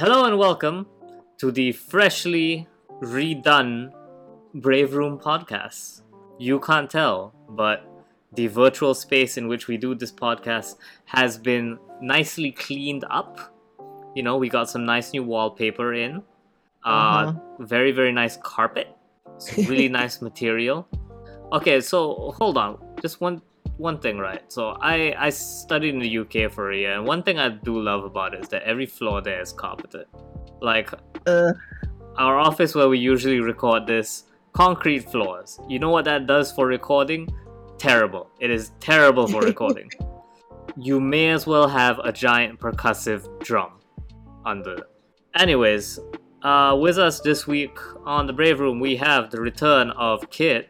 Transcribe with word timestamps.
Hello 0.00 0.24
and 0.24 0.38
welcome 0.38 0.86
to 1.38 1.50
the 1.52 1.72
freshly 1.72 2.66
redone 3.02 3.92
Brave 4.54 4.94
Room 4.94 5.18
podcast. 5.18 6.02
You 6.38 6.58
can't 6.60 6.88
tell, 6.90 7.34
but 7.50 7.84
the 8.32 8.46
virtual 8.46 8.94
space 8.94 9.36
in 9.36 9.46
which 9.46 9.68
we 9.68 9.76
do 9.76 9.94
this 9.94 10.10
podcast 10.12 10.76
has 11.04 11.36
been 11.36 11.78
nicely 12.00 12.50
cleaned 12.50 13.04
up. 13.10 13.54
You 14.14 14.22
know, 14.22 14.38
we 14.38 14.48
got 14.48 14.70
some 14.70 14.84
nice 14.86 15.12
new 15.12 15.22
wallpaper 15.22 15.92
in. 15.94 16.22
Uh, 16.84 16.88
Uh-huh. 16.88 17.32
very 17.60 17.92
very 17.92 18.12
nice 18.12 18.38
carpet. 18.42 18.88
Really 19.58 19.88
nice 20.00 20.22
material. 20.22 20.88
Okay, 21.52 21.80
so 21.80 22.32
hold 22.38 22.56
on. 22.56 22.78
Just 23.02 23.20
one 23.20 23.42
one 23.80 23.98
thing, 23.98 24.18
right? 24.18 24.42
So 24.52 24.76
I 24.80 25.14
I 25.26 25.30
studied 25.30 25.94
in 25.94 26.00
the 26.00 26.18
UK 26.22 26.52
for 26.52 26.70
a 26.72 26.76
year, 26.76 26.92
and 26.96 27.06
one 27.06 27.22
thing 27.22 27.38
I 27.38 27.48
do 27.48 27.80
love 27.80 28.04
about 28.04 28.34
it 28.34 28.40
is 28.44 28.48
that 28.48 28.62
every 28.62 28.86
floor 28.86 29.20
there 29.22 29.40
is 29.40 29.52
carpeted. 29.52 30.06
Like 30.60 30.90
Uh, 31.26 31.52
our 32.16 32.38
office 32.38 32.74
where 32.74 32.88
we 32.88 32.98
usually 32.98 33.40
record 33.40 33.86
this, 33.86 34.24
concrete 34.52 35.10
floors. 35.10 35.58
You 35.68 35.78
know 35.78 35.90
what 35.90 36.04
that 36.04 36.26
does 36.26 36.52
for 36.52 36.66
recording? 36.66 37.28
Terrible. 37.78 38.28
It 38.40 38.50
is 38.50 38.72
terrible 38.80 39.26
for 39.26 39.40
recording. 39.52 39.88
you 40.76 41.00
may 41.00 41.30
as 41.30 41.46
well 41.46 41.66
have 41.68 41.98
a 42.04 42.12
giant 42.12 42.58
percussive 42.60 43.22
drum 43.48 43.72
under. 44.46 44.76
Anyways, 45.34 45.98
uh, 46.42 46.76
with 46.80 46.98
us 46.98 47.20
this 47.20 47.46
week 47.46 47.76
on 48.04 48.26
the 48.26 48.32
Brave 48.32 48.60
Room, 48.60 48.78
we 48.80 48.96
have 48.96 49.30
the 49.30 49.40
return 49.40 49.90
of 49.90 50.28
Kit. 50.30 50.68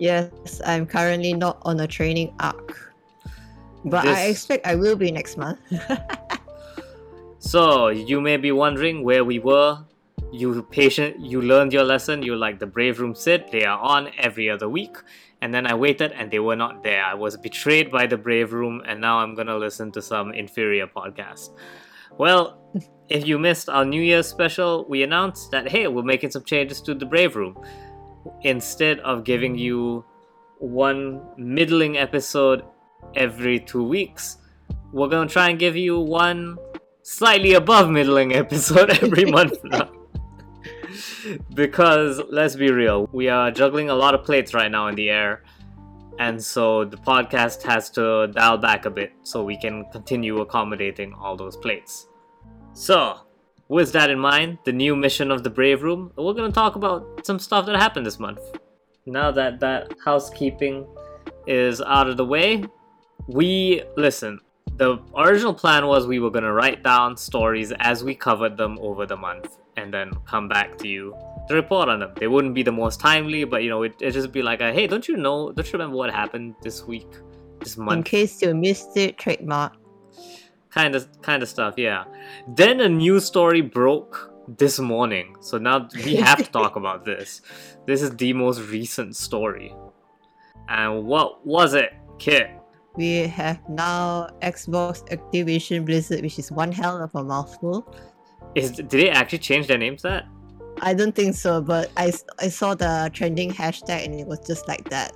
Yes, 0.00 0.60
I'm 0.64 0.86
currently 0.86 1.32
not 1.34 1.58
on 1.62 1.80
a 1.80 1.86
training 1.86 2.34
arc. 2.40 2.94
But 3.84 4.06
I 4.06 4.26
expect 4.26 4.66
I 4.66 4.74
will 4.74 4.96
be 4.96 5.10
next 5.12 5.36
month. 5.36 5.60
So 7.40 7.88
you 7.88 8.20
may 8.20 8.36
be 8.36 8.52
wondering 8.52 9.04
where 9.04 9.24
we 9.24 9.38
were. 9.38 9.78
You 10.32 10.62
patient, 10.64 11.20
you 11.20 11.40
learned 11.40 11.72
your 11.72 11.84
lesson. 11.84 12.22
You 12.22 12.36
like 12.36 12.58
the 12.58 12.66
Brave 12.66 13.00
Room 13.00 13.14
said 13.14 13.48
They 13.50 13.64
are 13.64 13.78
on 13.78 14.10
every 14.18 14.50
other 14.50 14.68
week. 14.68 14.96
And 15.40 15.54
then 15.54 15.64
I 15.64 15.74
waited, 15.74 16.12
and 16.12 16.30
they 16.30 16.40
were 16.40 16.56
not 16.56 16.82
there. 16.82 17.04
I 17.04 17.14
was 17.14 17.36
betrayed 17.36 17.92
by 17.92 18.06
the 18.06 18.16
Brave 18.16 18.52
Room, 18.52 18.82
and 18.84 19.00
now 19.00 19.20
I'm 19.20 19.36
gonna 19.36 19.56
listen 19.56 19.92
to 19.92 20.02
some 20.02 20.32
inferior 20.32 20.88
podcast. 20.88 21.50
Well, 22.18 22.58
if 23.08 23.26
you 23.26 23.38
missed 23.38 23.68
our 23.68 23.84
New 23.84 24.02
Year's 24.02 24.26
special, 24.26 24.84
we 24.88 25.04
announced 25.04 25.52
that 25.52 25.68
hey, 25.68 25.86
we're 25.86 26.02
making 26.02 26.32
some 26.32 26.42
changes 26.42 26.80
to 26.82 26.94
the 26.94 27.06
Brave 27.06 27.36
Room. 27.36 27.56
Instead 28.42 29.00
of 29.00 29.24
giving 29.24 29.56
you 29.56 30.04
one 30.58 31.22
middling 31.36 31.96
episode 31.96 32.64
every 33.14 33.60
two 33.60 33.84
weeks, 33.84 34.38
we're 34.92 35.08
gonna 35.08 35.28
try 35.28 35.50
and 35.50 35.58
give 35.58 35.76
you 35.76 36.00
one 36.00 36.56
slightly 37.02 37.54
above 37.54 37.90
middling 37.90 38.34
episode 38.34 38.90
every 39.02 39.24
month 39.24 39.58
now. 39.64 39.90
because 41.54 42.20
let's 42.30 42.56
be 42.56 42.70
real, 42.70 43.08
we 43.12 43.28
are 43.28 43.50
juggling 43.50 43.90
a 43.90 43.94
lot 43.94 44.14
of 44.14 44.24
plates 44.24 44.54
right 44.54 44.70
now 44.70 44.88
in 44.88 44.94
the 44.94 45.10
air. 45.10 45.42
And 46.18 46.42
so 46.42 46.84
the 46.84 46.96
podcast 46.96 47.62
has 47.62 47.90
to 47.90 48.26
dial 48.28 48.58
back 48.58 48.86
a 48.86 48.90
bit 48.90 49.12
so 49.22 49.44
we 49.44 49.56
can 49.56 49.84
continue 49.92 50.40
accommodating 50.40 51.14
all 51.14 51.36
those 51.36 51.56
plates. 51.56 52.08
So, 52.72 53.20
with 53.68 53.92
that 53.92 54.10
in 54.10 54.18
mind, 54.18 54.58
the 54.64 54.72
new 54.72 54.96
mission 54.96 55.30
of 55.30 55.42
the 55.42 55.50
Brave 55.50 55.82
Room, 55.82 56.10
we're 56.16 56.32
going 56.32 56.50
to 56.50 56.54
talk 56.54 56.76
about 56.76 57.24
some 57.24 57.38
stuff 57.38 57.66
that 57.66 57.76
happened 57.76 58.06
this 58.06 58.18
month. 58.18 58.40
Now 59.06 59.30
that 59.30 59.60
that 59.60 59.94
housekeeping 60.04 60.86
is 61.46 61.80
out 61.80 62.08
of 62.08 62.16
the 62.16 62.24
way, 62.24 62.64
we 63.26 63.82
listen. 63.96 64.40
The 64.76 64.98
original 65.16 65.54
plan 65.54 65.86
was 65.86 66.06
we 66.06 66.18
were 66.18 66.30
going 66.30 66.44
to 66.44 66.52
write 66.52 66.82
down 66.82 67.16
stories 67.16 67.72
as 67.80 68.04
we 68.04 68.14
covered 68.14 68.56
them 68.56 68.78
over 68.80 69.06
the 69.06 69.16
month 69.16 69.58
and 69.76 69.92
then 69.92 70.12
come 70.26 70.48
back 70.48 70.76
to 70.78 70.88
you 70.88 71.16
to 71.48 71.54
report 71.54 71.88
on 71.88 72.00
them. 72.00 72.12
They 72.16 72.28
wouldn't 72.28 72.54
be 72.54 72.62
the 72.62 72.72
most 72.72 73.00
timely, 73.00 73.44
but 73.44 73.62
you 73.62 73.70
know, 73.70 73.82
it, 73.82 73.94
it'd 74.00 74.14
just 74.14 74.32
be 74.32 74.42
like, 74.42 74.60
a, 74.60 74.72
hey, 74.72 74.86
don't 74.86 75.06
you 75.08 75.16
know, 75.16 75.52
don't 75.52 75.66
you 75.66 75.72
remember 75.72 75.96
what 75.96 76.10
happened 76.12 76.54
this 76.62 76.84
week, 76.84 77.08
this 77.60 77.76
month? 77.76 77.96
In 77.96 78.02
case 78.02 78.40
you 78.42 78.54
missed 78.54 78.96
it, 78.96 79.18
trademark. 79.18 79.72
Kind 80.70 80.94
of 80.94 81.08
kind 81.22 81.42
of 81.42 81.48
stuff 81.48 81.74
yeah 81.76 82.04
then 82.48 82.80
a 82.80 82.88
news 82.88 83.24
story 83.24 83.60
broke 83.60 84.30
this 84.56 84.78
morning 84.78 85.36
so 85.40 85.58
now 85.58 85.88
we 86.04 86.16
have 86.16 86.38
to 86.38 86.50
talk 86.50 86.76
about 86.82 87.04
this 87.04 87.42
this 87.86 88.02
is 88.02 88.16
the 88.16 88.32
most 88.32 88.60
recent 88.70 89.14
story 89.16 89.74
and 90.68 91.04
what 91.04 91.46
was 91.46 91.74
it 91.74 91.92
kit 92.18 92.50
We 92.96 93.28
have 93.28 93.60
now 93.68 94.26
Xbox 94.42 95.06
Activision 95.14 95.84
Blizzard, 95.86 96.22
which 96.22 96.38
is 96.38 96.50
one 96.50 96.72
hell 96.72 97.00
of 97.00 97.14
a 97.14 97.22
mouthful. 97.22 97.86
is 98.56 98.72
did 98.72 98.90
they 98.90 99.10
actually 99.10 99.38
change 99.38 99.68
their 99.68 99.78
names 99.78 100.02
that 100.02 100.26
I 100.80 100.94
don't 100.94 101.14
think 101.14 101.34
so, 101.34 101.60
but 101.60 101.90
i 101.96 102.12
i 102.40 102.48
saw 102.48 102.74
the 102.74 103.10
trending 103.12 103.50
hashtag 103.50 104.04
and 104.04 104.14
it 104.14 104.26
was 104.26 104.40
just 104.50 104.66
like 104.68 104.88
that. 104.90 105.12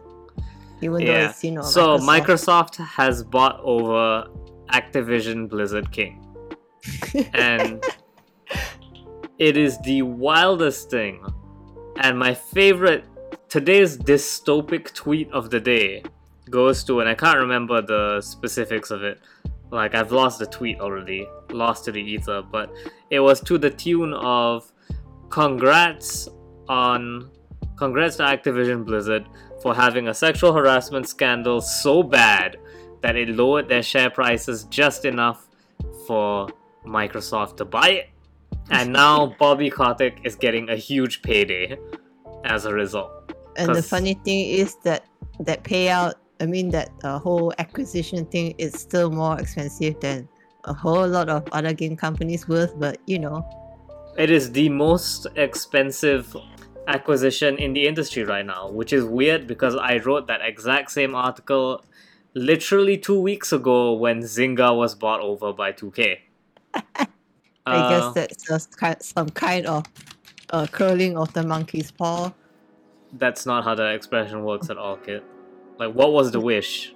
Even 0.81 1.05
though 1.05 1.13
yeah 1.13 1.31
it's, 1.31 1.43
you 1.43 1.51
know, 1.51 1.63
so 1.63 1.99
Microsoft. 1.99 2.79
microsoft 2.79 2.87
has 2.87 3.25
bought 3.25 3.59
over 3.63 4.29
activision 4.73 5.49
blizzard 5.49 5.91
king 5.93 6.25
and 7.35 7.85
it 9.39 9.57
is 9.57 9.79
the 9.81 10.03
wildest 10.03 10.91
thing. 10.91 11.25
And 11.97 12.19
my 12.19 12.35
favorite 12.35 13.05
today's 13.49 13.99
dystopic 13.99 14.95
tweet 14.95 15.31
of 15.33 15.51
the 15.51 15.61
day 15.61 16.05
goes 16.51 16.85
to, 16.85 17.01
and 17.01 17.09
I 17.09 17.15
can't 17.15 17.39
remember 17.39 17.83
the 17.83 18.21
specifics 18.21 18.91
of 18.91 19.03
it. 19.03 19.21
Like 19.71 19.95
I've 19.95 20.13
lost 20.13 20.39
the 20.39 20.47
tweet 20.47 20.81
already, 20.81 21.27
lost 21.51 21.85
to 21.87 21.93
the 21.93 22.01
ether, 22.01 22.43
but 22.43 22.73
it 23.11 23.21
was 23.21 23.41
to 23.43 23.59
the 23.59 23.71
tune 23.71 24.13
of 24.15 24.71
congrats 25.31 26.29
on 26.69 27.31
congrats 27.77 28.17
to 28.17 28.23
Activision 28.23 28.85
Blizzard 28.85 29.27
for 29.61 29.75
having 29.75 30.09
a 30.09 30.15
sexual 30.15 30.53
harassment 30.53 31.09
scandal 31.09 31.61
so 31.61 32.03
bad 32.03 32.59
that 33.03 33.17
it 33.17 33.29
lowered 33.29 33.69
their 33.69 33.83
share 33.83 34.11
prices 34.11 34.65
just 34.65 35.05
enough 35.05 35.49
for 36.07 36.49
Microsoft 36.87 37.57
to 37.59 37.65
buy 37.65 37.89
it. 37.91 38.11
And 38.71 38.93
now 38.93 39.35
Bobby 39.39 39.71
Kotick 39.71 40.19
is 40.25 40.35
getting 40.37 40.71
a 40.71 40.77
huge 40.77 41.23
payday 41.23 41.79
as 42.45 42.65
a 42.65 42.73
result. 42.73 43.35
And 43.57 43.75
the 43.75 43.83
funny 43.83 44.15
thing 44.25 44.49
is 44.49 44.77
that 44.85 45.05
that 45.41 45.63
payout, 45.65 46.15
I 46.41 46.47
mean, 46.47 46.71
that 46.71 46.91
uh, 47.05 47.19
whole 47.19 47.53
acquisition 47.59 48.25
thing 48.27 48.55
is 48.59 48.75
still 48.75 49.11
more 49.11 49.39
expensive 49.39 50.01
than 50.01 50.29
a 50.65 50.73
whole 50.73 51.07
lot 51.07 51.29
of 51.29 51.47
other 51.53 51.73
game 51.73 51.97
companies 51.97 52.49
worth, 52.49 52.79
but 52.79 52.99
you 53.07 53.19
know, 53.19 53.45
It 54.17 54.31
is 54.31 54.53
the 54.53 54.69
most 54.69 55.27
expensive 55.37 56.37
acquisition 56.87 57.59
in 57.59 57.73
the 57.73 57.87
industry 57.87 58.25
right 58.25 58.45
now, 58.45 58.71
which 58.71 58.93
is 58.93 59.05
weird 59.05 59.47
because 59.47 59.75
I 59.77 59.99
wrote 59.99 60.27
that 60.27 60.41
exact 60.43 60.91
same 60.91 61.15
article 61.15 61.85
literally 62.35 62.97
two 62.99 63.21
weeks 63.21 63.53
ago 63.53 63.93
when 63.95 64.21
Zynga 64.23 64.77
was 64.77 64.95
bought 64.95 65.21
over 65.21 65.53
by 65.53 65.73
2K. 65.73 66.19
I 66.75 67.07
Uh, 67.65 67.89
guess 67.91 68.15
that's 68.15 68.43
just 68.45 68.75
some 69.05 69.29
kind 69.31 69.67
of 69.67 69.85
uh, 70.51 70.67
curling 70.67 71.17
of 71.17 71.33
the 71.33 71.43
monkey's 71.45 71.91
paw. 71.91 72.33
that's 73.19 73.45
not 73.47 73.63
how 73.65 73.75
the 73.75 73.93
expression 73.93 74.43
works 74.45 74.71
at 74.71 74.79
all, 74.79 74.97
kid. 74.97 75.23
Like, 75.79 75.95
what 75.95 76.13
was 76.13 76.33
the 76.33 76.41
wish? 76.41 76.95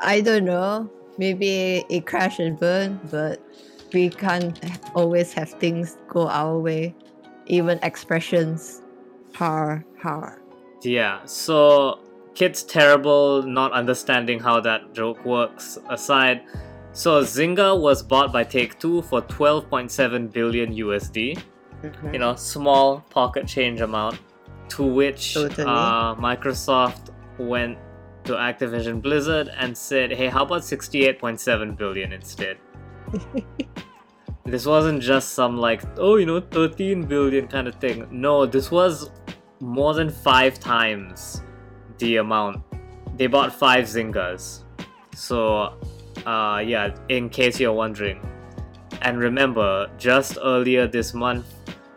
I 0.00 0.20
don't 0.20 0.44
know. 0.44 0.90
Maybe 1.16 1.84
it 1.88 2.06
crash 2.06 2.38
and 2.40 2.58
burn, 2.58 3.00
but 3.10 3.40
we 3.92 4.10
can't 4.10 4.58
always 4.94 5.32
have 5.32 5.50
things 5.50 5.96
go 6.08 6.28
our 6.28 6.58
way. 6.58 6.94
Even 7.46 7.78
expressions. 7.82 8.82
Har, 9.34 9.84
har. 10.02 10.40
Yeah, 10.82 11.24
so 11.24 11.98
Kid's 12.34 12.64
terrible 12.64 13.42
not 13.42 13.72
understanding 13.72 14.40
how 14.40 14.60
that 14.60 14.92
joke 14.92 15.24
works 15.24 15.78
aside. 15.88 16.42
So 16.92 17.22
Zynga 17.22 17.80
was 17.80 18.02
bought 18.02 18.32
by 18.32 18.44
Take 18.44 18.78
Two 18.78 19.02
for 19.02 19.22
12.7 19.22 20.32
billion 20.32 20.74
USD. 20.74 21.40
You 22.12 22.18
know, 22.18 22.34
small 22.34 23.00
pocket 23.10 23.46
change 23.46 23.80
amount. 23.80 24.18
To 24.70 24.82
which 24.82 25.34
Totally. 25.34 25.66
uh, 25.66 26.14
Microsoft 26.14 27.10
went 27.38 27.78
to 28.24 28.32
Activision 28.32 29.02
Blizzard 29.02 29.50
and 29.56 29.76
said, 29.76 30.10
"Hey, 30.12 30.28
how 30.28 30.44
about 30.44 30.62
68.7 30.62 31.76
billion 31.76 32.12
instead?" 32.12 32.56
this 34.44 34.66
wasn't 34.66 35.02
just 35.02 35.34
some 35.34 35.58
like, 35.58 35.82
oh, 35.98 36.16
you 36.16 36.26
know, 36.26 36.40
13 36.40 37.02
billion 37.06 37.46
kind 37.46 37.68
of 37.68 37.74
thing. 37.76 38.08
No, 38.10 38.46
this 38.46 38.70
was 38.70 39.10
more 39.60 39.94
than 39.94 40.08
five 40.10 40.58
times 40.58 41.42
the 41.98 42.16
amount. 42.16 42.62
They 43.16 43.26
bought 43.26 43.52
five 43.52 43.84
Zyngas. 43.84 44.62
So, 45.14 45.74
uh, 46.26 46.62
yeah, 46.64 46.94
in 47.08 47.28
case 47.28 47.60
you're 47.60 47.72
wondering. 47.72 48.20
And 49.02 49.18
remember, 49.18 49.90
just 49.98 50.38
earlier 50.42 50.86
this 50.86 51.14
month, 51.14 51.46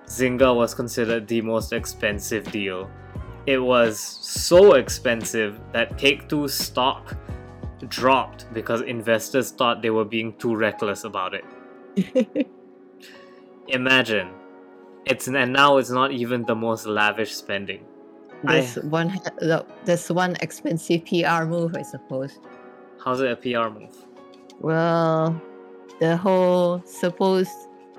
Zynga 0.06 0.56
was 0.56 0.74
considered 0.74 1.28
the 1.28 1.42
most 1.42 1.74
expensive 1.74 2.52
deal. 2.52 2.90
It 3.46 3.58
was 3.58 4.00
so 4.00 4.74
expensive 4.74 5.60
that 5.72 5.98
Take 5.98 6.28
Two 6.28 6.48
stock 6.48 7.16
dropped 7.88 8.52
because 8.54 8.82
investors 8.82 9.52
thought 9.52 9.82
they 9.82 9.90
were 9.90 10.06
being 10.06 10.34
too 10.38 10.56
reckless 10.56 11.04
about 11.04 11.34
it. 11.34 12.48
imagine 13.68 14.30
it's 15.06 15.28
and 15.28 15.54
now 15.54 15.78
it's 15.78 15.90
not 15.90 16.12
even 16.12 16.44
the 16.46 16.56
most 16.56 16.86
lavish 16.86 17.36
spending. 17.36 17.86
I- 18.46 18.62
one. 18.84 19.20
There's 19.86 20.12
one 20.12 20.36
expensive 20.42 21.06
PR 21.06 21.46
move, 21.46 21.76
I 21.76 21.82
suppose. 21.82 22.40
How's 23.04 23.22
it 23.22 23.32
a 23.32 23.36
PR 23.36 23.70
move? 23.70 23.96
Well, 24.60 25.42
the 26.00 26.18
whole 26.18 26.82
supposed. 26.86 27.52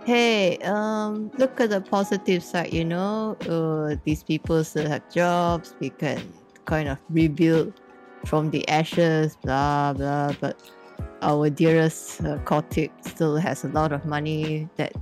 Hey, 0.04 0.56
um, 0.58 1.30
look 1.38 1.60
at 1.60 1.70
the 1.70 1.80
positive 1.80 2.42
side. 2.42 2.72
You 2.72 2.84
know, 2.84 3.36
uh, 3.48 3.96
these 4.04 4.22
people 4.22 4.62
still 4.64 4.88
have 4.88 5.08
jobs. 5.10 5.74
We 5.80 5.90
can 5.90 6.32
kind 6.64 6.88
of 6.88 6.98
rebuild 7.10 7.80
from 8.26 8.50
the 8.50 8.66
ashes. 8.68 9.36
Blah 9.42 9.94
blah. 9.94 10.32
But 10.40 10.62
our 11.22 11.50
dearest 11.50 12.22
uh, 12.24 12.38
Kotick 12.44 12.90
still 13.02 13.36
has 13.36 13.64
a 13.64 13.68
lot 13.68 13.92
of 13.92 14.04
money 14.04 14.68
that 14.76 14.92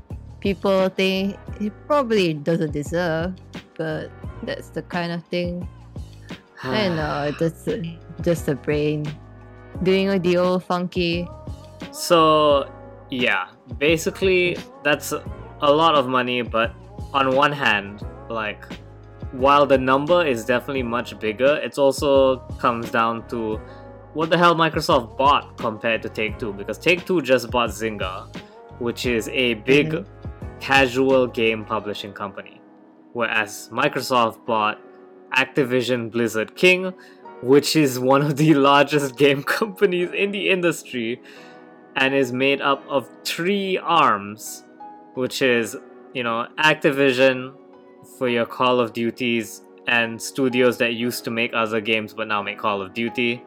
people 0.46 0.88
think 0.90 1.36
he 1.58 1.70
probably 1.88 2.32
doesn't 2.32 2.70
deserve. 2.70 3.34
But 3.76 4.12
that's 4.44 4.68
the 4.68 4.82
kind 4.82 5.10
of 5.10 5.24
thing 5.24 5.66
I 6.62 6.86
know, 6.88 7.32
just 7.40 7.66
a, 7.66 7.98
just 8.22 8.46
a 8.46 8.54
brain 8.54 9.04
doing 9.82 10.22
the 10.22 10.36
old 10.36 10.62
funky. 10.62 11.28
So, 11.90 12.70
yeah, 13.10 13.48
basically, 13.78 14.56
that's 14.84 15.12
a 15.12 15.72
lot 15.72 15.96
of 15.96 16.06
money, 16.06 16.42
but 16.42 16.72
on 17.12 17.34
one 17.34 17.50
hand, 17.50 18.06
like, 18.30 18.62
while 19.32 19.66
the 19.66 19.78
number 19.78 20.24
is 20.24 20.44
definitely 20.44 20.84
much 20.84 21.18
bigger, 21.18 21.56
it 21.56 21.76
also 21.76 22.38
comes 22.60 22.88
down 22.92 23.26
to 23.30 23.56
what 24.14 24.30
the 24.30 24.38
hell 24.38 24.54
Microsoft 24.54 25.16
bought 25.18 25.58
compared 25.58 26.02
to 26.02 26.08
Take 26.08 26.38
Two, 26.38 26.52
because 26.52 26.78
Take 26.78 27.04
Two 27.04 27.20
just 27.20 27.50
bought 27.50 27.70
Zynga, 27.70 28.32
which 28.78 29.06
is 29.06 29.28
a 29.30 29.54
big 29.54 29.88
Mhm. 29.90 30.06
Casual 30.60 31.26
game 31.26 31.64
publishing 31.64 32.12
company, 32.12 32.60
whereas 33.12 33.68
Microsoft 33.72 34.44
bought 34.46 34.80
Activision 35.36 36.10
Blizzard 36.10 36.56
King, 36.56 36.92
which 37.42 37.76
is 37.76 37.98
one 37.98 38.22
of 38.22 38.36
the 38.36 38.54
largest 38.70 39.16
game 39.16 39.42
companies 39.42 40.10
in 40.12 40.30
the 40.32 40.50
industry 40.50 41.20
and 41.96 42.14
is 42.14 42.32
made 42.32 42.60
up 42.60 42.84
of 42.88 43.08
three 43.24 43.78
arms, 43.78 44.64
which 45.14 45.42
is, 45.42 45.76
you 46.14 46.22
know, 46.22 46.46
Activision 46.58 47.54
for 48.18 48.28
your 48.28 48.46
Call 48.46 48.80
of 48.80 48.92
Duties 48.92 49.62
and 49.86 50.20
studios 50.20 50.78
that 50.78 50.94
used 50.94 51.24
to 51.24 51.30
make 51.30 51.52
other 51.54 51.80
games 51.80 52.12
but 52.12 52.28
now 52.28 52.42
make 52.42 52.58
Call 52.58 52.82
of 52.82 52.92
Duty, 52.92 53.42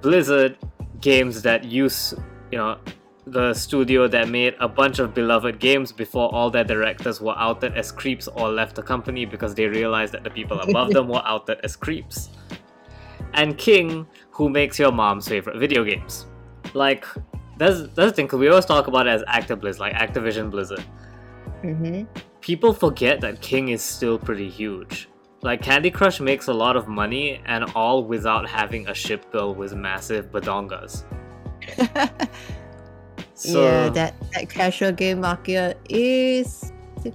Blizzard 0.00 0.56
games 1.00 1.42
that 1.42 1.64
use, 1.64 2.14
you 2.50 2.58
know, 2.58 2.78
the 3.26 3.54
studio 3.54 4.08
that 4.08 4.28
made 4.28 4.54
a 4.58 4.68
bunch 4.68 4.98
of 4.98 5.14
beloved 5.14 5.60
games 5.60 5.92
before 5.92 6.32
all 6.34 6.50
their 6.50 6.64
directors 6.64 7.20
were 7.20 7.38
outed 7.38 7.76
as 7.76 7.92
creeps 7.92 8.26
or 8.28 8.48
left 8.48 8.74
the 8.74 8.82
company 8.82 9.24
because 9.24 9.54
they 9.54 9.66
realized 9.66 10.12
that 10.12 10.24
the 10.24 10.30
people 10.30 10.58
above 10.60 10.90
them 10.90 11.08
were 11.08 11.22
outed 11.24 11.58
as 11.62 11.76
creeps. 11.76 12.30
And 13.34 13.56
King, 13.56 14.06
who 14.30 14.48
makes 14.48 14.78
your 14.78 14.92
mom's 14.92 15.28
favorite 15.28 15.58
video 15.58 15.84
games. 15.84 16.26
Like, 16.74 17.06
that's, 17.58 17.80
that's 17.80 17.94
the 17.94 18.12
thing, 18.12 18.26
'cause 18.28 18.40
we 18.40 18.48
always 18.48 18.64
talk 18.64 18.88
about 18.88 19.06
it 19.06 19.10
as 19.10 19.22
Actibliz, 19.24 19.78
like 19.78 19.94
Activision 19.94 20.50
Blizzard. 20.50 20.82
Mm-hmm. 21.62 22.04
People 22.40 22.72
forget 22.72 23.20
that 23.20 23.40
King 23.40 23.68
is 23.68 23.82
still 23.82 24.18
pretty 24.18 24.50
huge. 24.50 25.08
Like, 25.42 25.62
Candy 25.62 25.90
Crush 25.90 26.20
makes 26.20 26.48
a 26.48 26.52
lot 26.52 26.76
of 26.76 26.88
money, 26.88 27.40
and 27.46 27.64
all 27.74 28.04
without 28.04 28.48
having 28.48 28.88
a 28.88 28.94
ship 28.94 29.30
bill 29.30 29.54
with 29.54 29.74
massive 29.74 30.30
badongas. 30.32 31.04
So, 33.42 33.64
yeah, 33.64 33.88
that, 33.88 34.14
that 34.34 34.48
casual 34.48 34.92
game 34.92 35.20
market 35.20 35.76
is 35.88 36.72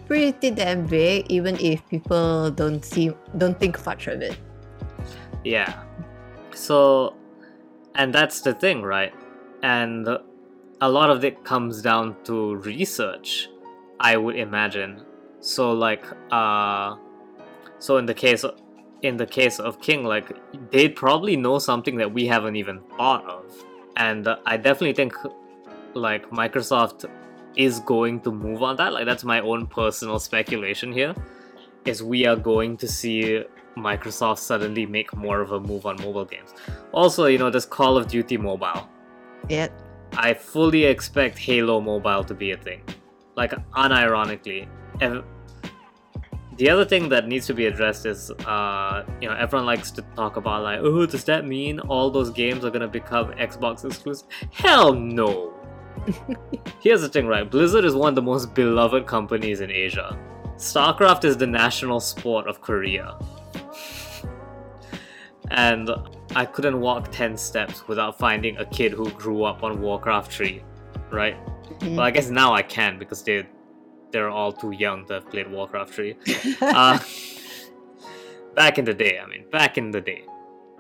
pretty 0.07 0.51
damn 0.51 0.85
big, 0.85 1.25
even 1.31 1.56
if 1.62 1.88
people 1.88 2.51
don't 2.51 2.83
see 2.83 3.13
don't 3.38 3.57
think 3.57 3.83
much 3.85 4.07
of 4.07 4.21
it. 4.21 4.38
Yeah. 5.45 5.83
So, 6.53 7.15
and 7.95 8.13
that's 8.13 8.41
the 8.41 8.53
thing, 8.53 8.81
right? 8.81 9.13
And 9.63 10.06
a 10.81 10.89
lot 10.89 11.09
of 11.09 11.24
it 11.24 11.45
comes 11.45 11.81
down 11.81 12.18
to 12.25 12.57
research, 12.57 13.47
I 14.01 14.18
would 14.18 14.35
imagine. 14.35 15.06
So, 15.39 15.71
like, 15.71 16.03
uh, 16.30 16.97
so 17.80 17.95
in 17.95 18.06
the 18.06 18.13
case, 18.13 18.44
of, 18.44 18.59
in 19.01 19.15
the 19.15 19.25
case 19.25 19.59
of 19.59 19.80
King, 19.80 20.03
like, 20.03 20.35
they'd 20.71 20.94
probably 20.94 21.38
know 21.38 21.57
something 21.57 21.95
that 21.97 22.12
we 22.12 22.27
haven't 22.27 22.57
even 22.57 22.81
thought 22.97 23.25
of, 23.30 23.45
and 23.95 24.27
uh, 24.27 24.35
I 24.45 24.57
definitely 24.57 24.94
think, 24.94 25.13
like, 25.97 26.29
Microsoft 26.31 27.05
is 27.55 27.79
going 27.81 28.21
to 28.21 28.31
move 28.31 28.63
on 28.63 28.75
that. 28.77 28.94
Like, 28.94 29.05
that's 29.05 29.23
my 29.23 29.39
own 29.39 29.67
personal 29.67 30.19
speculation 30.19 30.91
here. 30.91 31.15
Is 31.85 32.03
we 32.03 32.25
are 32.25 32.35
going 32.35 32.77
to 32.77 32.88
see 32.88 33.44
Microsoft 33.77 34.39
suddenly 34.39 34.85
make 34.85 35.15
more 35.15 35.41
of 35.41 35.51
a 35.51 35.59
move 35.59 35.85
on 35.85 35.95
mobile 35.97 36.25
games. 36.25 36.53
Also, 36.91 37.25
you 37.25 37.38
know, 37.38 37.49
this 37.49 37.65
Call 37.65 37.97
of 37.97 38.07
Duty 38.07 38.38
mobile. 38.38 38.88
Yeah, 39.49 39.67
I 40.13 40.33
fully 40.33 40.85
expect 40.85 41.38
Halo 41.38 41.79
Mobile 41.79 42.23
to 42.23 42.33
be 42.33 42.51
a 42.51 42.57
thing. 42.57 42.81
Like, 43.35 43.51
unironically. 43.71 44.67
Ev- 44.99 45.23
the 46.57 46.71
other 46.71 46.85
thing 46.85 47.07
that 47.09 47.27
needs 47.27 47.45
to 47.45 47.53
be 47.53 47.67
addressed 47.67 48.07
is, 48.07 48.31
uh, 48.31 49.05
you 49.21 49.29
know, 49.29 49.35
everyone 49.35 49.67
likes 49.67 49.91
to 49.91 50.01
talk 50.15 50.38
about, 50.38 50.63
like, 50.63 50.79
oh, 50.81 51.05
does 51.05 51.23
that 51.25 51.45
mean 51.45 51.79
all 51.81 52.09
those 52.09 52.31
games 52.31 52.65
are 52.65 52.71
gonna 52.71 52.88
become 52.88 53.31
Xbox 53.33 53.85
exclusive? 53.85 54.27
Hell 54.51 54.94
no! 54.94 55.53
Here's 56.80 57.01
the 57.01 57.09
thing, 57.09 57.27
right? 57.27 57.50
Blizzard 57.50 57.86
is 57.86 57.95
one 57.95 58.09
of 58.09 58.15
the 58.15 58.21
most 58.21 58.54
beloved 58.54 59.06
companies 59.06 59.62
in 59.62 59.71
Asia. 59.71 60.18
StarCraft 60.57 61.24
is 61.24 61.38
the 61.38 61.48
national 61.48 62.00
sport 62.00 62.48
of 62.48 62.62
Korea. 62.62 63.18
And 65.51 65.89
I 66.36 66.45
couldn't 66.45 66.80
walk 66.81 67.09
10 67.12 67.38
steps 67.38 67.88
without 67.88 68.18
finding 68.18 68.57
a 68.57 68.65
kid 68.65 68.92
who 68.92 69.09
grew 69.12 69.44
up 69.44 69.63
on 69.63 69.81
Warcraft 69.81 70.31
3, 70.31 70.63
right? 71.12 71.38
Mhm. 71.80 71.92
Well, 71.95 72.01
I 72.01 72.12
guess 72.12 72.30
now 72.30 72.54
I 72.54 72.63
can 72.63 72.98
because 73.00 73.24
they 73.24 73.48
they're 74.12 74.30
all 74.30 74.51
too 74.54 74.71
young 74.71 75.06
to 75.07 75.15
have 75.15 75.30
played 75.30 75.50
Warcraft 75.51 75.94
3. 75.94 76.15
Uh, 76.62 77.00
back 78.56 78.77
in 78.80 78.86
the 78.86 78.94
day, 78.94 79.19
I 79.19 79.25
mean, 79.27 79.45
back 79.51 79.77
in 79.77 79.92
the 79.92 80.01
day. 80.01 80.24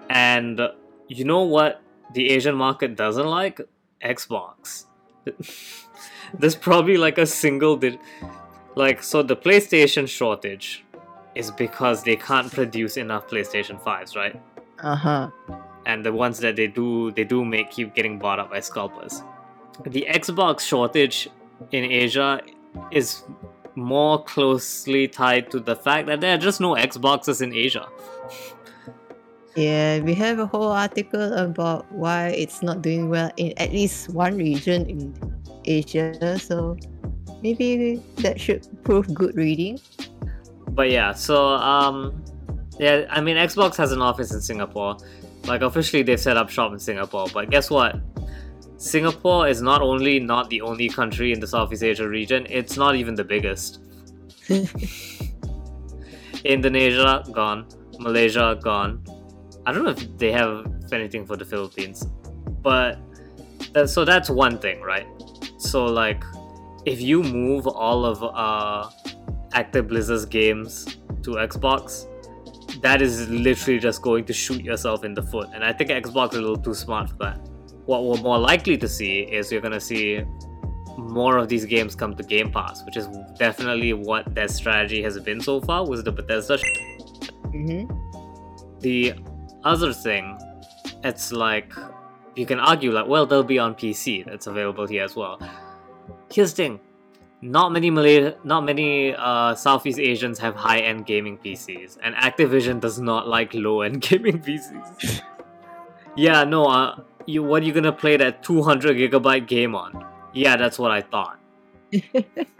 And 0.09 0.59
you 1.07 1.23
know 1.23 1.43
what 1.43 1.81
the 2.13 2.29
Asian 2.31 2.55
market 2.55 2.95
doesn't 2.95 3.27
like? 3.27 3.61
Xbox. 4.03 4.86
There's 6.33 6.55
probably 6.55 6.97
like 6.97 7.17
a 7.17 7.25
single 7.25 7.77
di- 7.77 7.99
like 8.75 9.01
so 9.01 9.23
the 9.23 9.35
PlayStation 9.35 10.07
shortage 10.07 10.83
is 11.35 11.51
because 11.51 12.03
they 12.03 12.15
can't 12.15 12.51
produce 12.51 12.97
enough 12.97 13.27
PlayStation 13.27 13.81
5s, 13.81 14.15
right? 14.15 14.41
uh 14.83 14.95
huh. 14.95 15.29
and 15.85 16.05
the 16.05 16.13
ones 16.13 16.39
that 16.39 16.55
they 16.55 16.67
do 16.67 17.11
they 17.11 17.23
do 17.23 17.43
make 17.43 17.71
keep 17.71 17.95
getting 17.95 18.19
bought 18.19 18.39
up 18.39 18.51
by 18.51 18.59
scalpers. 18.59 19.23
The 19.85 20.07
Xbox 20.09 20.61
shortage 20.61 21.29
in 21.71 21.83
Asia 21.83 22.41
is 22.91 23.23
more 23.75 24.23
closely 24.23 25.07
tied 25.07 25.51
to 25.51 25.59
the 25.59 25.75
fact 25.75 26.07
that 26.07 26.19
there 26.19 26.33
are 26.33 26.37
just 26.37 26.59
no 26.59 26.73
Xboxes 26.73 27.41
in 27.41 27.53
Asia. 27.53 27.87
Yeah, 29.57 30.01
we 30.01 30.13
have 30.13 30.37
a 30.37 30.45
whole 30.45 30.69
article 30.69 31.33
about 31.33 31.91
why 31.91 32.27
it's 32.27 32.61
not 32.61 32.83
doing 32.83 33.09
well 33.09 33.31
in 33.37 33.57
at 33.57 33.73
least 33.73 34.09
one 34.09 34.37
region 34.37 34.85
in 34.85 35.17
Asia. 35.65 36.37
So 36.37 36.77
maybe 37.41 37.99
that 38.17 38.39
should 38.39 38.69
prove 38.83 39.11
good 39.15 39.35
reading. 39.35 39.79
But 40.69 40.91
yeah, 40.91 41.11
so 41.11 41.57
um 41.57 42.23
yeah, 42.77 43.07
I 43.09 43.19
mean 43.19 43.35
Xbox 43.35 43.75
has 43.77 43.91
an 43.91 43.99
office 43.99 44.31
in 44.31 44.41
Singapore. 44.41 44.97
Like 45.45 45.61
officially 45.61 46.03
they've 46.03 46.19
set 46.19 46.37
up 46.37 46.51
shop 46.51 46.71
in 46.71 46.77
Singapore, 46.77 47.25
but 47.33 47.49
guess 47.49 47.71
what? 47.71 47.99
Singapore 48.77 49.47
is 49.47 49.59
not 49.59 49.81
only 49.81 50.19
not 50.19 50.51
the 50.51 50.61
only 50.61 50.87
country 50.87 51.33
in 51.33 51.39
the 51.39 51.47
Southeast 51.47 51.81
Asia 51.81 52.07
region, 52.07 52.45
it's 52.47 52.77
not 52.77 52.95
even 52.95 53.15
the 53.15 53.23
biggest. 53.23 53.79
Indonesia 56.45 57.23
gone, 57.31 57.65
Malaysia 57.97 58.55
gone. 58.61 59.01
I 59.67 59.73
don't 59.73 59.83
know 59.83 59.89
if 59.91 60.17
they 60.17 60.31
have 60.31 60.65
anything 60.93 61.25
for 61.25 61.35
the 61.35 61.43
Philippines, 61.43 62.07
but 62.61 62.99
that, 63.73 63.89
so 63.89 64.05
that's 64.05 64.29
one 64.29 64.59
thing, 64.59 64.79
right? 64.81 65.05
So 65.57 65.83
like, 65.85 66.23
if 66.85 67.01
you 67.01 67.21
move 67.21 67.67
all 67.67 68.05
of 68.05 68.23
uh, 68.23 68.89
Active 69.51 69.89
Blizzard's 69.89 70.25
games 70.25 70.97
to 71.23 71.31
Xbox, 71.31 72.07
that 72.81 73.01
is 73.01 73.27
literally 73.29 73.77
just 73.77 74.01
going 74.01 74.23
to 74.23 74.31
shoot 74.31 74.63
yourself 74.63 75.03
in 75.03 75.13
the 75.13 75.21
foot, 75.21 75.49
and 75.53 75.65
I 75.65 75.73
think 75.73 75.89
Xbox 75.89 76.31
is 76.31 76.37
a 76.37 76.41
little 76.41 76.55
too 76.55 76.73
smart 76.73 77.09
for 77.09 77.17
that. 77.17 77.37
What 77.85 78.05
we're 78.05 78.21
more 78.21 78.39
likely 78.39 78.77
to 78.77 78.87
see 78.87 79.19
is 79.23 79.51
you're 79.51 79.59
gonna 79.59 79.81
see 79.81 80.23
more 80.97 81.37
of 81.37 81.49
these 81.49 81.65
games 81.65 81.93
come 81.93 82.15
to 82.15 82.23
Game 82.23 82.51
Pass, 82.53 82.85
which 82.85 82.95
is 82.95 83.09
definitely 83.37 83.91
what 83.91 84.33
their 84.33 84.47
strategy 84.47 85.03
has 85.03 85.19
been 85.19 85.41
so 85.41 85.59
far 85.59 85.85
with 85.85 86.05
the 86.05 86.11
Bethesda. 86.13 86.57
sh- 86.57 87.29
hmm 87.51 87.85
The 88.79 89.13
other 89.67 89.93
thing, 89.93 90.37
it's 91.03 91.31
like 91.31 91.73
you 92.35 92.45
can 92.45 92.59
argue 92.59 92.91
like, 92.91 93.07
well, 93.07 93.25
they'll 93.25 93.43
be 93.43 93.59
on 93.59 93.75
PC. 93.75 94.25
That's 94.25 94.47
available 94.47 94.87
here 94.87 95.03
as 95.03 95.15
well. 95.15 95.39
Here's 96.31 96.53
the 96.53 96.63
thing: 96.63 96.79
not 97.41 97.71
many 97.71 97.89
Malay, 97.89 98.33
not 98.43 98.63
many 98.63 99.13
uh, 99.15 99.55
Southeast 99.55 99.99
Asians 99.99 100.39
have 100.39 100.55
high-end 100.55 101.05
gaming 101.05 101.37
PCs, 101.37 101.97
and 102.03 102.15
Activision 102.15 102.79
does 102.79 102.99
not 102.99 103.27
like 103.27 103.53
low-end 103.53 104.01
gaming 104.09 104.39
PCs. 104.39 105.21
yeah, 106.15 106.43
no. 106.43 106.67
Uh, 106.67 106.99
you 107.25 107.43
what 107.43 107.61
are 107.61 107.65
you 107.65 107.73
gonna 107.73 107.91
play 107.91 108.17
that 108.17 108.43
200 108.43 108.97
gigabyte 108.97 109.47
game 109.47 109.75
on? 109.75 110.05
Yeah, 110.33 110.55
that's 110.57 110.79
what 110.79 110.91
I 110.91 111.01
thought. 111.01 111.39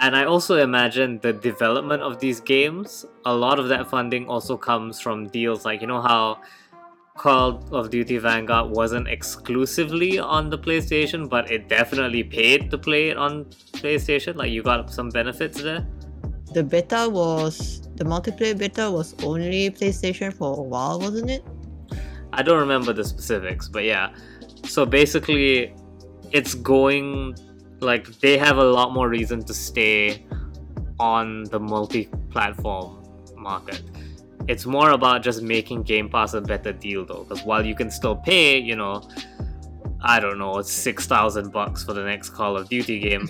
and 0.00 0.16
I 0.16 0.24
also 0.24 0.56
imagine 0.56 1.20
the 1.20 1.32
development 1.32 2.02
of 2.02 2.18
these 2.18 2.40
games. 2.40 3.04
A 3.26 3.34
lot 3.34 3.58
of 3.58 3.68
that 3.68 3.88
funding 3.88 4.26
also 4.28 4.56
comes 4.56 5.00
from 5.00 5.28
deals 5.28 5.64
like 5.64 5.82
you 5.82 5.86
know 5.86 6.00
how 6.00 6.40
Call 7.16 7.62
of 7.70 7.90
Duty 7.90 8.16
Vanguard 8.16 8.70
wasn't 8.70 9.06
exclusively 9.08 10.18
on 10.18 10.48
the 10.48 10.58
PlayStation, 10.58 11.28
but 11.28 11.50
it 11.50 11.68
definitely 11.68 12.24
paid 12.24 12.70
to 12.70 12.78
play 12.78 13.10
it 13.10 13.18
on 13.18 13.44
PlayStation. 13.72 14.36
Like 14.36 14.50
you 14.50 14.62
got 14.62 14.90
some 14.90 15.10
benefits 15.10 15.62
there. 15.62 15.86
The 16.54 16.64
beta 16.64 17.06
was 17.10 17.82
the 17.96 18.04
multiplayer 18.04 18.56
beta 18.56 18.90
was 18.90 19.14
only 19.22 19.68
PlayStation 19.70 20.32
for 20.32 20.58
a 20.58 20.62
while, 20.62 20.98
wasn't 20.98 21.30
it? 21.30 21.44
I 22.32 22.42
don't 22.42 22.58
remember 22.58 22.94
the 22.94 23.04
specifics, 23.04 23.68
but 23.68 23.84
yeah. 23.84 24.14
So 24.64 24.86
basically, 24.86 25.74
it's 26.32 26.54
going 26.54 27.34
like 27.80 28.06
they 28.20 28.36
have 28.38 28.58
a 28.58 28.64
lot 28.64 28.92
more 28.92 29.08
reason 29.08 29.42
to 29.44 29.54
stay 29.54 30.24
on 30.98 31.44
the 31.44 31.58
multi-platform 31.58 33.02
market 33.36 33.82
it's 34.50 34.66
more 34.66 34.90
about 34.90 35.22
just 35.22 35.42
making 35.42 35.82
Game 35.84 36.08
Pass 36.08 36.34
a 36.34 36.40
better 36.40 36.72
deal 36.72 37.04
though, 37.04 37.24
because 37.24 37.44
while 37.44 37.64
you 37.64 37.74
can 37.74 37.90
still 37.90 38.16
pay, 38.16 38.58
you 38.58 38.74
know, 38.74 39.08
I 40.02 40.18
don't 40.18 40.38
know, 40.38 40.58
it's 40.58 40.72
six 40.72 41.06
thousand 41.06 41.52
bucks 41.52 41.84
for 41.84 41.92
the 41.92 42.02
next 42.02 42.30
Call 42.30 42.56
of 42.56 42.68
Duty 42.68 42.98
game. 42.98 43.28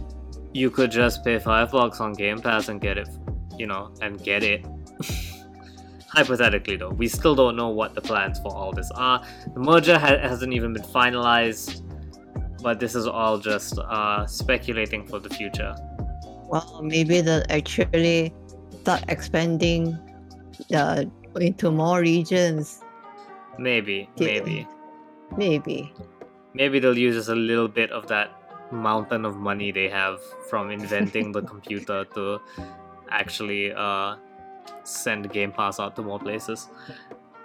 you 0.52 0.70
could 0.70 0.90
just 0.90 1.22
pay 1.22 1.38
five 1.38 1.70
bucks 1.70 2.00
on 2.00 2.14
Game 2.14 2.40
Pass 2.40 2.68
and 2.68 2.80
get 2.80 2.98
it, 2.98 3.08
you 3.56 3.66
know, 3.66 3.92
and 4.00 4.22
get 4.22 4.42
it. 4.42 4.66
Hypothetically, 6.08 6.76
though, 6.76 6.90
we 6.90 7.06
still 7.06 7.34
don't 7.34 7.56
know 7.56 7.68
what 7.68 7.94
the 7.94 8.00
plans 8.00 8.40
for 8.40 8.52
all 8.52 8.72
this 8.72 8.90
are. 8.92 9.22
The 9.52 9.60
merger 9.60 9.98
ha- 9.98 10.18
hasn't 10.18 10.52
even 10.52 10.72
been 10.72 10.82
finalized, 10.82 11.82
but 12.62 12.80
this 12.80 12.94
is 12.94 13.06
all 13.06 13.38
just 13.38 13.78
uh, 13.78 14.26
speculating 14.26 15.06
for 15.06 15.18
the 15.18 15.30
future. 15.30 15.74
Well, 16.48 16.80
maybe 16.82 17.20
they'll 17.20 17.44
actually 17.48 18.32
start 18.82 19.04
expanding 19.08 19.98
uh, 20.74 21.04
into 21.40 21.70
more 21.70 22.00
regions. 22.00 22.82
Maybe, 23.58 24.08
maybe, 24.18 24.66
maybe, 25.36 25.92
maybe 26.54 26.78
they'll 26.78 26.96
use 26.96 27.16
just 27.16 27.28
a 27.28 27.34
little 27.34 27.68
bit 27.68 27.90
of 27.90 28.06
that 28.08 28.30
mountain 28.70 29.24
of 29.24 29.36
money 29.36 29.70
they 29.72 29.88
have 29.88 30.20
from 30.48 30.70
inventing 30.70 31.32
the 31.32 31.42
computer 31.52 32.04
to 32.14 32.40
actually 33.10 33.72
uh, 33.72 34.16
send 34.82 35.30
Game 35.32 35.52
Pass 35.52 35.80
out 35.80 35.96
to 35.96 36.02
more 36.02 36.18
places. 36.18 36.68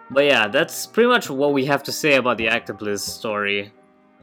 But 0.09 0.25
yeah, 0.25 0.47
that's 0.47 0.87
pretty 0.87 1.07
much 1.07 1.29
what 1.29 1.53
we 1.53 1.65
have 1.65 1.83
to 1.83 1.91
say 1.91 2.15
about 2.15 2.37
the 2.37 2.47
Actibliz 2.47 2.99
story. 2.99 3.71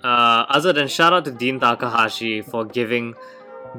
Uh, 0.02 0.46
other 0.48 0.72
than 0.72 0.88
shout 0.88 1.12
out 1.12 1.24
to 1.24 1.32
Dean 1.32 1.58
Takahashi 1.58 2.42
for 2.42 2.64
giving 2.64 3.14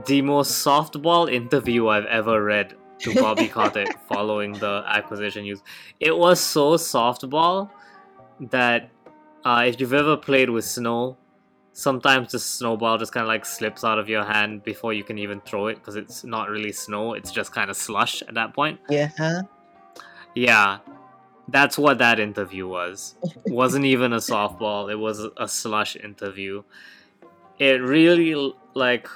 the 0.05 0.21
most 0.21 0.65
softball 0.65 1.31
interview 1.31 1.87
I've 1.87 2.05
ever 2.05 2.43
read 2.43 2.75
to 2.99 3.13
Bobby 3.15 3.47
Kotick 3.55 3.97
following 4.07 4.53
the 4.53 4.83
acquisition 4.85 5.43
news. 5.43 5.61
It 5.99 6.15
was 6.15 6.39
so 6.39 6.73
softball 6.73 7.69
that 8.39 8.89
uh, 9.45 9.63
if 9.65 9.79
you've 9.79 9.93
ever 9.93 10.17
played 10.17 10.49
with 10.49 10.65
snow, 10.65 11.17
sometimes 11.73 12.33
the 12.33 12.39
snowball 12.39 12.97
just 12.97 13.13
kind 13.13 13.23
of 13.23 13.29
like 13.29 13.45
slips 13.45 13.83
out 13.83 13.97
of 13.99 14.09
your 14.09 14.25
hand 14.25 14.63
before 14.63 14.93
you 14.93 15.03
can 15.03 15.17
even 15.17 15.39
throw 15.41 15.67
it 15.67 15.75
because 15.75 15.95
it's 15.95 16.23
not 16.23 16.49
really 16.49 16.71
snow, 16.71 17.13
it's 17.13 17.31
just 17.31 17.53
kind 17.53 17.69
of 17.69 17.77
slush 17.77 18.21
at 18.23 18.33
that 18.33 18.53
point. 18.53 18.79
Yeah. 18.89 19.09
Huh? 19.17 19.43
Yeah. 20.35 20.79
That's 21.51 21.77
what 21.77 21.97
that 21.97 22.19
interview 22.19 22.67
was. 22.67 23.15
wasn't 23.45 23.85
even 23.85 24.13
a 24.13 24.17
softball, 24.17 24.91
it 24.91 24.95
was 24.95 25.25
a 25.37 25.47
slush 25.47 25.95
interview. 25.95 26.63
It 27.57 27.81
really 27.81 28.53
like 28.73 29.07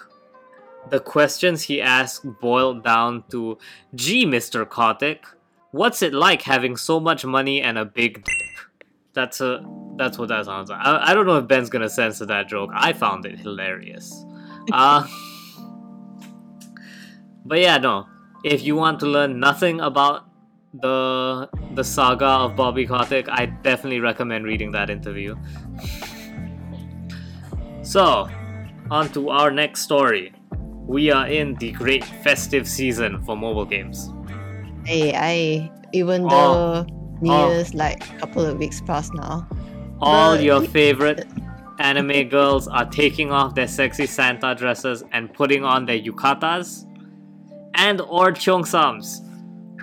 the 0.90 1.00
questions 1.00 1.64
he 1.64 1.82
asked 1.82 2.26
boiled 2.42 2.84
down 2.84 3.24
to 3.32 3.58
Gee, 3.96 4.26
Mr. 4.26 4.68
Kotick, 4.68 5.26
what's 5.72 6.02
it 6.02 6.14
like 6.14 6.42
having 6.42 6.76
so 6.76 7.00
much 7.00 7.24
money 7.26 7.62
and 7.62 7.78
a 7.78 7.86
big 7.86 8.24
dick? 8.24 8.58
That's 9.14 9.42
a 9.42 9.64
that's 9.96 10.18
what 10.18 10.30
that 10.30 10.46
sounds 10.46 10.70
like. 10.72 10.80
I, 10.84 11.12
I 11.12 11.14
don't 11.14 11.28
know 11.28 11.38
if 11.38 11.48
Ben's 11.48 11.70
gonna 11.70 11.90
censor 11.90 12.26
that 12.26 12.48
joke. 12.48 12.72
I 12.74 12.94
found 12.94 13.26
it 13.26 13.40
hilarious. 13.40 14.26
Uh 14.72 15.06
But 17.46 17.60
yeah, 17.60 17.78
no. 17.78 18.08
If 18.44 18.64
you 18.64 18.76
want 18.76 19.00
to 19.02 19.06
learn 19.08 19.40
nothing 19.40 19.82
about 19.82 20.26
the 20.74 21.50
the 21.76 21.84
saga 21.84 22.26
of 22.26 22.56
Bobby 22.56 22.86
Kotick, 22.86 23.28
I 23.30 23.46
definitely 23.46 24.00
recommend 24.00 24.46
reading 24.46 24.72
that 24.72 24.90
interview. 24.90 25.36
so, 27.84 28.28
on 28.90 29.10
to 29.10 29.30
our 29.30 29.52
next 29.52 29.82
story 29.82 30.34
we 30.86 31.12
are 31.12 31.28
in 31.28 31.56
the 31.56 31.72
great 31.72 32.04
festive 32.04 32.68
season 32.68 33.22
for 33.24 33.38
mobile 33.38 33.66
games. 33.66 34.12
Hey, 34.86 35.14
I 35.16 35.72
even 35.94 36.26
oh, 36.26 36.30
though 36.30 36.86
New 37.22 37.34
Year's 37.34 37.74
like 37.74 38.10
a 38.16 38.20
couple 38.20 38.46
of 38.46 38.58
weeks 38.58 38.82
past 38.82 39.14
now. 39.14 39.48
All 40.02 40.38
your 40.38 40.62
favorite 40.62 41.26
anime 41.80 42.28
girls 42.28 42.68
are 42.68 42.86
taking 42.86 43.32
off 43.32 43.56
their 43.56 43.68
sexy 43.68 44.06
Santa 44.06 44.54
dresses 44.56 45.04
and 45.14 45.34
putting 45.34 45.64
on 45.64 45.86
their 45.86 46.00
yukatas 46.00 46.86
and 47.76 48.02
or 48.02 48.32
cheongsams. 48.32 49.22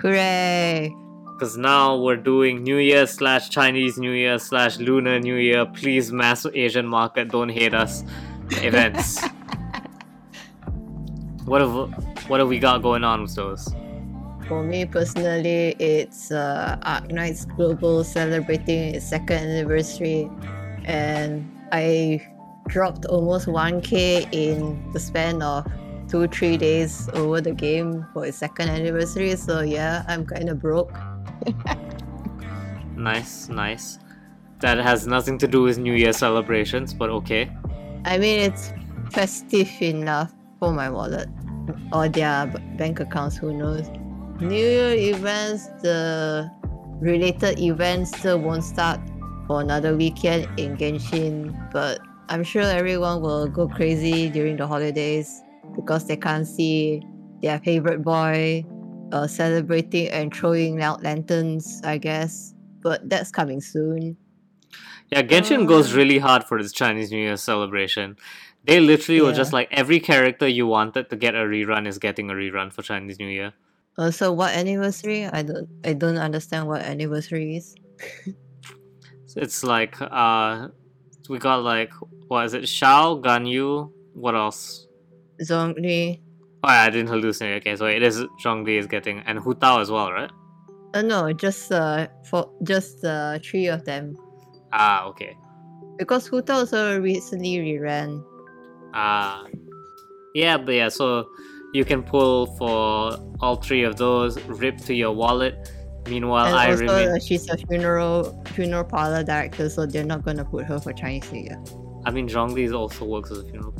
Hooray! 0.01 0.95
Because 1.33 1.57
now 1.57 1.95
we're 1.95 2.17
doing 2.17 2.63
New 2.63 2.77
Year 2.77 3.05
slash 3.05 3.49
Chinese 3.49 3.99
New 3.99 4.11
Year 4.11 4.39
slash 4.39 4.77
Lunar 4.79 5.19
New 5.19 5.35
Year. 5.35 5.65
Please, 5.65 6.11
mass 6.11 6.45
Asian 6.53 6.87
market, 6.87 7.29
don't 7.29 7.49
hate 7.49 7.73
us. 7.73 8.03
Events. 8.63 9.21
What 11.45 11.59
have 11.59 11.73
what 12.29 12.39
have 12.39 12.47
we 12.47 12.59
got 12.59 12.81
going 12.81 13.03
on 13.03 13.23
with 13.23 13.35
those? 13.35 13.67
For 14.47 14.63
me 14.63 14.85
personally, 14.85 15.75
it's 15.79 16.31
uh, 16.31 16.77
Arknights 16.83 17.43
Global 17.55 18.03
celebrating 18.03 18.95
its 18.95 19.09
second 19.09 19.49
anniversary, 19.49 20.29
and 20.85 21.49
I 21.71 22.21
dropped 22.67 23.05
almost 23.05 23.47
1k 23.47 24.31
in 24.31 24.91
the 24.93 24.99
span 24.99 25.41
of 25.41 25.65
two 26.11 26.27
three 26.27 26.57
days 26.57 27.09
over 27.13 27.39
the 27.39 27.53
game 27.53 28.05
for 28.13 28.25
its 28.25 28.37
second 28.37 28.69
anniversary. 28.69 29.35
So 29.37 29.61
yeah, 29.61 30.03
I'm 30.07 30.25
kind 30.25 30.49
of 30.49 30.59
broke. 30.59 30.91
nice, 32.95 33.47
nice. 33.47 33.97
That 34.59 34.77
has 34.77 35.07
nothing 35.07 35.37
to 35.39 35.47
do 35.47 35.63
with 35.63 35.79
New 35.79 35.93
Year 35.93 36.13
celebrations, 36.13 36.93
but 36.93 37.09
okay. 37.09 37.49
I 38.05 38.17
mean, 38.17 38.41
it's 38.41 38.73
festive 39.09 39.71
enough 39.81 40.33
for 40.59 40.71
my 40.71 40.89
wallet 40.89 41.29
or 41.93 42.09
their 42.09 42.47
bank 42.77 42.99
accounts, 42.99 43.37
who 43.37 43.53
knows. 43.53 43.89
New 44.39 44.53
Year 44.53 44.93
events, 45.15 45.67
the 45.81 46.51
related 46.99 47.57
events 47.59 48.15
still 48.17 48.39
won't 48.39 48.63
start 48.63 48.99
for 49.47 49.61
another 49.61 49.95
weekend 49.95 50.47
in 50.59 50.77
Genshin, 50.77 51.55
but 51.71 51.99
I'm 52.29 52.43
sure 52.43 52.63
everyone 52.63 53.21
will 53.21 53.47
go 53.47 53.67
crazy 53.67 54.29
during 54.29 54.57
the 54.57 54.67
holidays 54.67 55.41
because 55.75 56.07
they 56.07 56.17
can't 56.17 56.47
see 56.47 57.01
their 57.41 57.59
favorite 57.59 58.03
boy 58.03 58.65
uh, 59.11 59.27
celebrating 59.27 60.07
and 60.09 60.33
throwing 60.33 60.81
out 60.81 61.03
lanterns, 61.03 61.81
I 61.83 61.97
guess. 61.97 62.53
But 62.81 63.09
that's 63.09 63.31
coming 63.31 63.61
soon. 63.61 64.17
Yeah, 65.11 65.23
Genshin 65.23 65.63
uh, 65.63 65.65
goes 65.65 65.93
really 65.93 66.19
hard 66.19 66.43
for 66.43 66.57
its 66.57 66.71
Chinese 66.71 67.11
New 67.11 67.19
Year 67.19 67.37
celebration. 67.37 68.17
They 68.63 68.79
literally 68.79 69.19
yeah. 69.19 69.27
were 69.27 69.33
just 69.33 69.53
like 69.53 69.67
every 69.71 69.99
character 69.99 70.47
you 70.47 70.67
wanted 70.67 71.09
to 71.09 71.15
get 71.15 71.35
a 71.35 71.39
rerun 71.39 71.87
is 71.87 71.97
getting 71.97 72.29
a 72.29 72.33
rerun 72.33 72.71
for 72.71 72.81
Chinese 72.81 73.19
New 73.19 73.27
Year. 73.27 73.53
Uh, 73.97 74.09
so 74.09 74.31
what 74.31 74.53
anniversary? 74.55 75.25
I 75.25 75.41
don't 75.43 75.67
I 75.83 75.93
don't 75.93 76.17
understand 76.17 76.67
what 76.67 76.81
anniversary 76.81 77.57
is. 77.57 77.75
it's 79.35 79.63
like 79.63 79.95
uh 79.99 80.69
we 81.27 81.39
got 81.39 81.63
like 81.63 81.91
what 82.27 82.45
is 82.45 82.53
it? 82.53 82.63
Xiao, 82.63 83.21
Ganyu, 83.21 83.91
what 84.13 84.35
else? 84.35 84.87
Zhongli. 85.41 86.21
Oh 86.63 86.69
yeah, 86.69 86.83
I 86.83 86.89
didn't 86.89 87.09
hallucinate. 87.09 87.57
Okay, 87.57 87.75
so 87.75 87.85
it 87.85 88.03
is 88.03 88.23
Zhongli 88.43 88.77
is 88.79 88.87
getting 88.87 89.19
and 89.25 89.39
Hu 89.39 89.53
Tao 89.55 89.79
as 89.79 89.89
well, 89.89 90.11
right? 90.11 90.31
Uh, 90.93 91.01
no, 91.01 91.31
just 91.33 91.71
uh 91.71 92.07
for 92.29 92.51
just 92.63 93.03
uh 93.03 93.39
three 93.39 93.67
of 93.67 93.85
them. 93.85 94.15
Ah, 94.73 95.05
okay. 95.05 95.37
Because 95.97 96.27
Hu 96.27 96.41
Tao 96.41 96.59
also 96.59 96.99
recently 96.99 97.57
reran 97.57 98.23
Ah, 98.93 99.43
uh, 99.43 99.47
yeah, 100.35 100.57
but 100.57 100.73
yeah, 100.73 100.89
so 100.89 101.27
you 101.73 101.85
can 101.85 102.03
pull 102.03 102.47
for 102.57 103.17
all 103.39 103.55
three 103.55 103.83
of 103.83 103.95
those, 103.95 104.41
rip 104.45 104.77
to 104.79 104.93
your 104.93 105.13
wallet. 105.13 105.71
Meanwhile, 106.07 106.47
and 106.47 106.55
I 106.55 106.71
also, 106.71 106.81
remain. 106.81 107.19
She's 107.19 107.47
a 107.49 107.57
funeral 107.57 108.43
funeral 108.53 108.83
parlor 108.83 109.23
director, 109.23 109.69
so 109.69 109.85
they're 109.85 110.03
not 110.03 110.23
gonna 110.25 110.43
put 110.43 110.65
her 110.65 110.79
for 110.79 110.93
Chinese 110.93 111.31
New 111.31 111.43
Year. 111.43 111.63
I 112.05 112.11
mean, 112.11 112.27
Zhongli 112.27 112.73
also 112.73 113.05
works 113.05 113.31
as 113.31 113.39
a 113.39 113.43
funeral. 113.43 113.75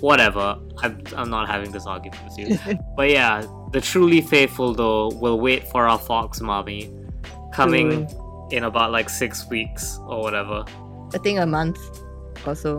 Whatever. 0.00 0.58
I'm, 0.78 1.02
I'm 1.16 1.30
not 1.30 1.48
having 1.48 1.72
this 1.72 1.86
argument 1.86 2.22
with 2.24 2.38
you. 2.38 2.58
but 2.96 3.10
yeah, 3.10 3.46
the 3.72 3.80
truly 3.80 4.20
faithful 4.20 4.74
though 4.74 5.08
will 5.08 5.40
wait 5.40 5.68
for 5.68 5.86
our 5.86 5.98
fox 5.98 6.40
mommy 6.40 6.92
coming 7.52 8.08
in 8.50 8.64
about 8.64 8.92
like 8.92 9.08
six 9.08 9.48
weeks 9.48 9.98
or 10.06 10.20
whatever. 10.20 10.64
I 11.14 11.18
think 11.18 11.38
a 11.38 11.46
month 11.46 11.78
also. 12.46 12.78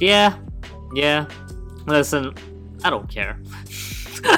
Yeah, 0.00 0.36
yeah. 0.94 1.26
Listen, 1.86 2.34
I 2.84 2.90
don't 2.90 3.08
care. 3.08 3.40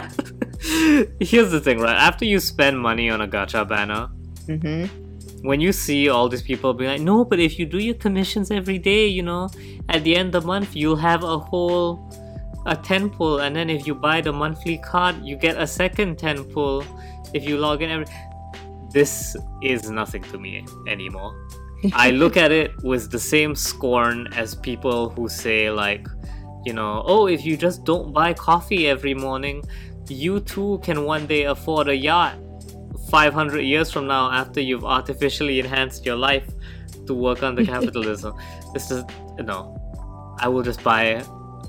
Here's 1.21 1.51
the 1.51 1.61
thing, 1.63 1.79
right? 1.81 1.97
After 1.97 2.25
you 2.25 2.41
spend 2.41 2.79
money 2.79 3.11
on 3.11 3.21
a 3.21 3.29
gacha 3.29 3.69
banner, 3.69 4.09
Mm-hmm. 4.47 5.02
When 5.43 5.61
you 5.61 5.73
see 5.73 6.09
all 6.09 6.29
these 6.29 6.43
people 6.43 6.73
be 6.73 6.87
like, 6.87 7.01
no, 7.01 7.25
but 7.25 7.41
if 7.41 7.59
you 7.59 7.67
do 7.67 7.79
your 7.79 7.97
commissions 7.97 8.51
every 8.51 8.79
day, 8.79 9.07
you 9.07 9.23
know, 9.23 9.51
at 9.89 10.05
the 10.05 10.17
end 10.17 10.35
of 10.35 10.43
the 10.43 10.47
month, 10.47 10.75
you'll 10.75 10.97
have 10.97 11.25
a 11.25 11.39
whole 11.39 12.09
a 12.67 12.77
10 12.77 13.11
pull, 13.11 13.41
and 13.41 13.57
then 13.57 13.69
if 13.69 13.87
you 13.87 13.95
buy 13.95 14.21
the 14.21 14.33
monthly 14.33 14.79
card, 14.79 15.17
you 15.25 15.35
get 15.37 15.61
a 15.61 15.67
second 15.67 16.17
10 16.17 16.45
pull 16.45 16.85
if 17.35 17.45
you 17.45 17.59
log 17.59 17.83
in 17.83 17.91
every. 17.91 18.07
This 18.91 19.37
is 19.63 19.91
nothing 19.91 20.23
to 20.25 20.39
me 20.39 20.65
anymore. 20.87 21.35
I 21.93 22.11
look 22.23 22.37
at 22.37 22.53
it 22.53 22.71
with 22.85 23.11
the 23.11 23.19
same 23.19 23.57
scorn 23.57 24.29
as 24.35 24.55
people 24.55 25.11
who 25.11 25.29
say, 25.29 25.71
like, 25.71 26.07
you 26.65 26.73
know, 26.73 27.03
oh, 27.05 27.27
if 27.27 27.45
you 27.45 27.57
just 27.57 27.83
don't 27.85 28.13
buy 28.13 28.33
coffee 28.33 28.87
every 28.89 29.15
morning, 29.15 29.65
you 30.09 30.39
too 30.39 30.81
can 30.85 31.05
one 31.05 31.27
day 31.27 31.45
afford 31.45 31.89
a 31.89 31.97
yacht 31.97 32.37
500 33.13 33.61
years 33.61 33.93
from 33.93 34.07
now 34.07 34.31
after 34.31 34.59
you've 34.59 34.87
artificially 34.87 35.61
enhanced 35.61 36.07
your 36.07 36.17
life 36.17 36.51
to 37.07 37.13
work 37.13 37.43
on 37.43 37.55
the 37.55 37.67
capitalism. 37.75 38.35
this 38.73 38.91
is, 38.91 39.05
no. 39.39 39.79
I 40.39 40.49
will 40.49 40.63
just 40.63 40.83
buy 40.83 41.23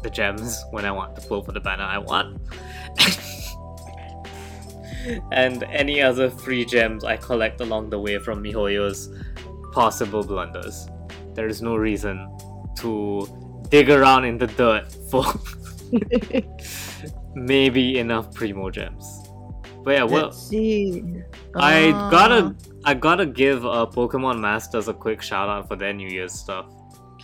the 0.03 0.09
gems 0.09 0.63
when 0.71 0.85
I 0.85 0.91
want 0.91 1.17
to 1.17 1.21
pull 1.27 1.43
for 1.43 1.51
the 1.51 1.59
banner 1.59 1.83
I 1.83 1.97
want. 1.97 2.39
and 5.33 5.63
any 5.63 6.01
other 6.01 6.29
free 6.29 6.63
gems 6.63 7.03
I 7.03 7.17
collect 7.17 7.59
along 7.59 7.89
the 7.89 7.99
way 7.99 8.19
from 8.19 8.41
MiHoYo's 8.41 9.09
possible 9.73 10.23
blunders. 10.23 10.87
There 11.33 11.49
is 11.49 11.61
no 11.61 11.75
reason 11.75 12.37
to 12.77 13.27
dig 13.67 13.89
around 13.89 14.23
in 14.23 14.37
the 14.37 14.47
dirt 14.47 14.95
for 15.11 15.25
maybe 17.35 17.99
enough 17.99 18.33
primo 18.33 18.69
gems. 18.69 19.22
But 19.83 19.91
yeah, 19.91 20.03
well, 20.03 20.31
see. 20.31 21.03
I 21.55 21.91
gotta 22.09 22.55
I 22.85 22.93
gotta 22.93 23.25
give 23.25 23.65
uh, 23.65 23.85
Pokemon 23.85 24.39
Masters 24.39 24.87
a 24.87 24.93
quick 24.93 25.21
shout 25.21 25.49
out 25.49 25.67
for 25.67 25.75
their 25.75 25.93
New 25.93 26.07
Year's 26.07 26.33
stuff. 26.33 26.65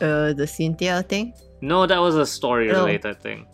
Uh, 0.01 0.33
the 0.33 0.45
Cynthia 0.47 1.03
thing. 1.03 1.33
No, 1.61 1.85
that 1.85 1.97
was 1.99 2.15
a 2.15 2.25
story 2.25 2.71
Oh. 2.71 2.81
related 2.85 3.21
thing. 3.21 3.45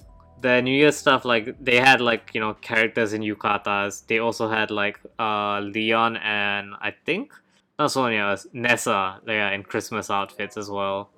The 0.41 0.61
New 0.61 0.71
Year's 0.75 0.95
stuff, 0.95 1.25
like 1.25 1.55
they 1.63 1.77
had 1.79 2.01
like 2.01 2.31
you 2.33 2.39
know 2.41 2.53
characters 2.55 3.13
in 3.13 3.21
yukatas. 3.21 4.05
They 4.07 4.19
also 4.19 4.47
had 4.49 4.69
like 4.71 4.99
uh 5.19 5.59
Leon 5.59 6.17
and 6.17 6.73
I 6.81 6.91
think 7.05 7.33
not 7.77 7.91
Sonia, 7.91 8.37
Nessa, 8.53 9.19
yeah, 9.27 9.51
in 9.51 9.63
Christmas 9.63 10.09
outfits 10.09 10.55
as 10.57 10.69
well. 10.69 11.09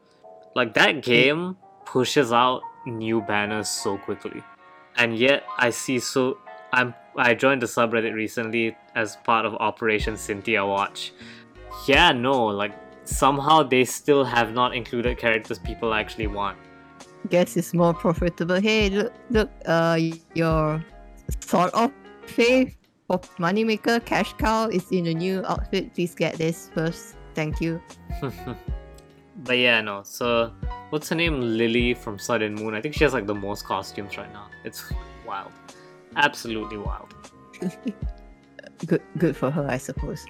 Like 0.56 0.74
that 0.74 1.03
game 1.03 1.56
pushes 1.86 2.32
out 2.32 2.62
new 2.86 3.22
banners 3.22 3.67
so 3.70 3.98
quickly, 3.98 4.41
and 4.98 5.17
yet 5.17 5.44
I 5.58 5.70
see 5.72 6.00
so 6.00 6.38
I'm 6.77 6.93
I 7.15 7.34
joined 7.34 7.63
the 7.63 7.65
subreddit 7.65 8.13
recently 8.13 8.77
as 8.93 9.15
part 9.15 9.48
of 9.48 9.55
Operation 9.55 10.15
Cynthia 10.15 10.63
Watch. 10.63 11.12
Yeah, 11.88 12.12
no, 12.12 12.46
like 12.46 12.74
somehow 13.05 13.63
they 13.63 13.84
still 13.84 14.24
have 14.24 14.53
not 14.53 14.75
included 14.75 15.17
characters 15.17 15.57
people 15.57 15.96
actually 15.96 16.27
want. 16.27 16.57
Guess 17.29 17.57
it's 17.57 17.74
more 17.74 17.96
profitable. 17.96 18.62
Hey, 18.62 18.91
look, 18.91 19.13
look. 19.31 19.50
Uh, 19.65 20.00
your 20.36 20.86
sort 21.39 21.74
of 21.74 21.91
faith 22.27 22.77
for 23.07 23.17
moneymaker 23.39 24.06
cash 24.06 24.34
cow 24.34 24.69
is 24.69 24.86
in 24.91 25.08
a 25.08 25.13
new 25.15 25.43
outfit. 25.47 25.95
Please 25.95 26.13
get 26.13 26.36
this 26.38 26.69
first. 26.75 27.15
Thank 27.34 27.60
you. 27.60 27.82
but 29.38 29.58
yeah, 29.58 29.82
no. 29.82 30.04
So, 30.04 30.54
what's 30.91 31.10
her 31.10 31.15
name? 31.15 31.41
Lillie 31.41 31.95
from 31.95 32.19
Sun 32.19 32.43
and 32.43 32.56
Moon. 32.56 32.75
I 32.75 32.82
think 32.82 32.93
she 32.93 33.04
has 33.04 33.13
like 33.13 33.25
the 33.25 33.36
most 33.36 33.65
costumes 33.65 34.15
right 34.15 34.32
now. 34.32 34.47
It's 34.63 34.93
wild, 35.25 35.52
absolutely 36.17 36.77
wild. 36.77 37.13
Good, 38.86 39.01
good 39.17 39.36
for 39.36 39.49
her, 39.49 39.65
I 39.67 39.77
suppose. 39.77 40.23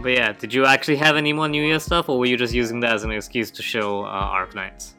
But 0.00 0.10
yeah, 0.12 0.32
did 0.32 0.52
you 0.52 0.66
actually 0.66 0.96
have 0.96 1.16
any 1.16 1.32
more 1.32 1.48
New 1.48 1.64
Year 1.64 1.80
stuff, 1.80 2.10
or 2.10 2.18
were 2.18 2.26
you 2.26 2.36
just 2.36 2.52
using 2.52 2.80
that 2.80 2.92
as 2.92 3.02
an 3.02 3.10
excuse 3.10 3.50
to 3.52 3.62
show 3.62 4.04
uh, 4.04 4.28
Arknights? 4.28 4.92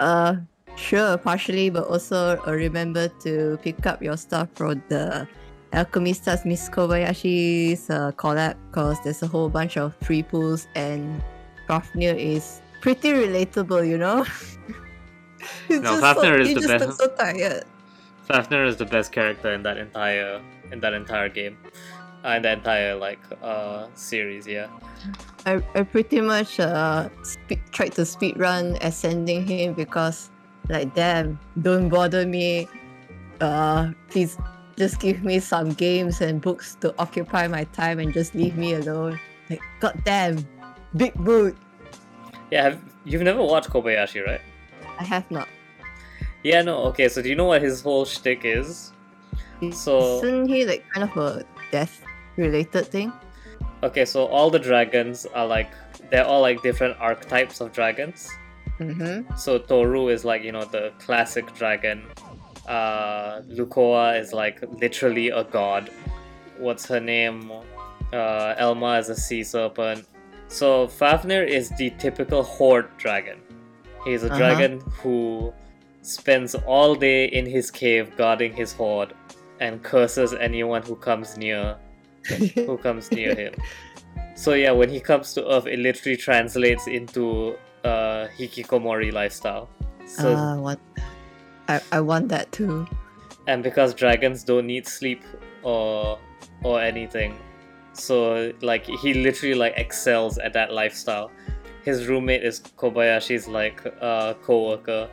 Uh, 0.00 0.36
sure, 0.74 1.18
partially, 1.18 1.68
but 1.68 1.86
also 1.86 2.40
uh, 2.46 2.52
remember 2.52 3.08
to 3.24 3.58
pick 3.62 3.84
up 3.84 4.02
your 4.02 4.16
stuff 4.16 4.48
from 4.54 4.82
the 4.88 5.28
Alchemy 5.74 6.14
Stars 6.14 6.46
Miss 6.46 6.70
Kobayashi's 6.70 7.90
uh, 7.90 8.12
collab 8.12 8.56
because 8.70 8.96
there's 9.04 9.22
a 9.22 9.26
whole 9.26 9.50
bunch 9.50 9.76
of 9.76 9.92
free 10.00 10.22
pools 10.22 10.66
and 10.74 11.22
Fafnir 11.68 12.14
is 12.16 12.62
pretty 12.80 13.10
relatable, 13.10 13.86
you 13.86 13.98
know? 13.98 14.24
No, 15.68 15.82
just 15.82 16.00
Fafnir 16.02 16.40
is 16.40 16.54
the 16.54 16.60
just 16.60 16.68
best. 16.68 16.98
so 16.98 17.08
tired. 17.08 17.64
Fafnir 18.28 18.64
is 18.64 18.76
the 18.76 18.84
best 18.84 19.10
character 19.12 19.52
in 19.52 19.62
that 19.62 19.78
entire 19.78 20.40
in 20.70 20.80
that 20.80 20.92
entire 20.92 21.28
game, 21.28 21.56
uh, 22.24 22.36
in 22.36 22.42
the 22.42 22.52
entire 22.52 22.94
like 22.94 23.20
uh 23.42 23.88
series. 23.94 24.46
Yeah. 24.46 24.68
I, 25.46 25.62
I 25.74 25.82
pretty 25.82 26.20
much 26.20 26.60
uh 26.60 27.08
spe- 27.22 27.64
tried 27.72 27.92
to 27.94 28.02
speedrun 28.02 28.76
ascending 28.82 29.46
him 29.46 29.72
because 29.72 30.30
like 30.68 30.94
damn 30.94 31.38
don't 31.62 31.88
bother 31.88 32.26
me 32.26 32.68
uh 33.40 33.92
please 34.10 34.36
just 34.76 35.00
give 35.00 35.24
me 35.24 35.40
some 35.40 35.70
games 35.72 36.20
and 36.20 36.40
books 36.42 36.76
to 36.80 36.94
occupy 36.98 37.48
my 37.48 37.64
time 37.72 37.98
and 37.98 38.12
just 38.12 38.34
leave 38.34 38.56
me 38.56 38.74
alone 38.74 39.18
like 39.48 39.62
god 39.80 39.96
damn 40.04 40.44
big 40.96 41.14
boot 41.14 41.56
Yeah. 42.50 42.64
Have, 42.64 42.80
you've 43.04 43.22
never 43.22 43.42
watched 43.42 43.70
Kobayashi, 43.70 44.24
right? 44.26 44.40
I 44.98 45.04
have 45.04 45.30
not 45.30 45.48
Yeah. 46.42 46.62
No. 46.62 46.78
Okay. 46.90 47.08
So 47.08 47.22
do 47.22 47.28
you 47.28 47.34
know 47.36 47.46
what 47.46 47.62
his 47.62 47.80
whole 47.82 48.04
shtick 48.04 48.42
is? 48.44 48.92
So- 49.72 50.18
isn't 50.22 50.48
he 50.48 50.64
like 50.64 50.84
kind 50.94 51.10
of 51.10 51.16
a 51.16 51.44
death 51.72 52.00
related 52.36 52.86
thing 52.86 53.12
Okay. 53.82 54.04
So 54.04 54.26
all 54.26 54.50
the 54.50 54.58
dragons 54.58 55.26
are 55.34 55.46
like 55.46 55.70
they're 56.10 56.24
all 56.24 56.40
like 56.42 56.62
different 56.62 56.96
archetypes 57.00 57.60
of 57.60 57.72
dragons. 57.72 58.28
mm-hmm 58.78 59.34
So 59.36 59.58
Tohru 59.58 60.10
is 60.12 60.24
like 60.24 60.42
you 60.44 60.52
know 60.52 60.64
the 60.64 60.92
classic 60.98 61.52
dragon. 61.54 62.04
Uh, 62.68 63.40
Lucoa 63.48 64.20
is 64.20 64.32
like 64.32 64.58
literally 64.80 65.28
a 65.30 65.42
god. 65.44 65.90
What's 66.58 66.86
her 66.86 67.00
name? 67.00 67.50
Uh, 68.12 68.54
Elma 68.58 68.98
is 68.98 69.08
a 69.08 69.16
sea 69.16 69.42
serpent. 69.44 70.06
So 70.48 70.86
Fafnir 70.88 71.44
is 71.44 71.70
the 71.78 71.90
typical 71.98 72.42
hoard 72.42 72.88
dragon. 72.98 73.38
He's 74.04 74.22
a 74.22 74.26
Uh-huh. 74.26 74.38
dragon 74.38 74.80
who 75.02 75.52
spends 76.02 76.54
all 76.54 76.94
day 76.94 77.26
in 77.26 77.46
his 77.46 77.70
cave 77.70 78.16
guarding 78.16 78.52
his 78.52 78.72
hoard 78.72 79.14
and 79.60 79.82
curses 79.82 80.32
anyone 80.34 80.82
who 80.82 80.96
comes 80.96 81.36
near 81.36 81.76
who 82.54 82.76
comes 82.82 83.10
near 83.10 83.34
him. 83.34 83.54
So 84.34 84.54
yeah, 84.54 84.70
when 84.70 84.88
he 84.88 85.00
comes 85.00 85.34
to 85.34 85.48
Earth, 85.50 85.66
it 85.66 85.78
literally 85.78 86.16
translates 86.16 86.86
into 86.86 87.56
uh, 87.84 88.28
hikikomori 88.38 89.12
lifestyle. 89.12 89.68
So 90.06 90.34
uh, 90.34 90.56
what 90.56 90.78
I, 91.68 91.80
I 91.92 92.00
want 92.00 92.28
that 92.28 92.50
too 92.52 92.86
and 93.48 93.62
because 93.62 93.94
dragons 93.94 94.44
don't 94.44 94.66
need 94.66 94.86
sleep 94.86 95.22
or 95.62 96.18
or 96.62 96.80
anything, 96.80 97.36
so 97.92 98.52
like 98.62 98.84
he 98.84 99.14
literally 99.14 99.54
like 99.54 99.72
excels 99.76 100.38
at 100.38 100.52
that 100.52 100.72
lifestyle. 100.72 101.30
His 101.82 102.06
roommate 102.06 102.44
is 102.44 102.60
Kobayashi's 102.76 103.48
like 103.48 103.82
uh, 104.02 104.34
co-worker, 104.42 105.08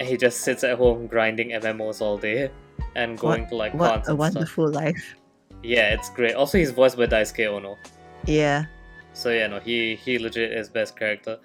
he 0.00 0.16
just 0.16 0.40
sits 0.42 0.64
at 0.64 0.78
home 0.78 1.06
grinding 1.06 1.50
MMOs 1.50 2.00
all 2.00 2.18
day 2.18 2.50
and 2.94 3.18
going 3.18 3.46
to 3.48 3.56
like 3.56 3.74
what 3.74 3.90
cons 3.90 4.08
a 4.08 4.12
and 4.12 4.18
stuff. 4.18 4.18
wonderful 4.18 4.68
life 4.68 5.16
Yeah, 5.62 5.92
it's 5.94 6.10
great. 6.10 6.34
Also, 6.34 6.58
he's 6.58 6.70
voiced 6.70 6.96
by 6.96 7.06
Daisuke 7.06 7.46
Ono. 7.46 7.76
yeah 8.24 8.66
So 9.12 9.30
yeah, 9.30 9.48
no, 9.48 9.58
he 9.58 9.96
he 9.96 10.18
legit 10.18 10.52
is 10.52 10.68
best 10.68 10.96
character. 10.96 11.38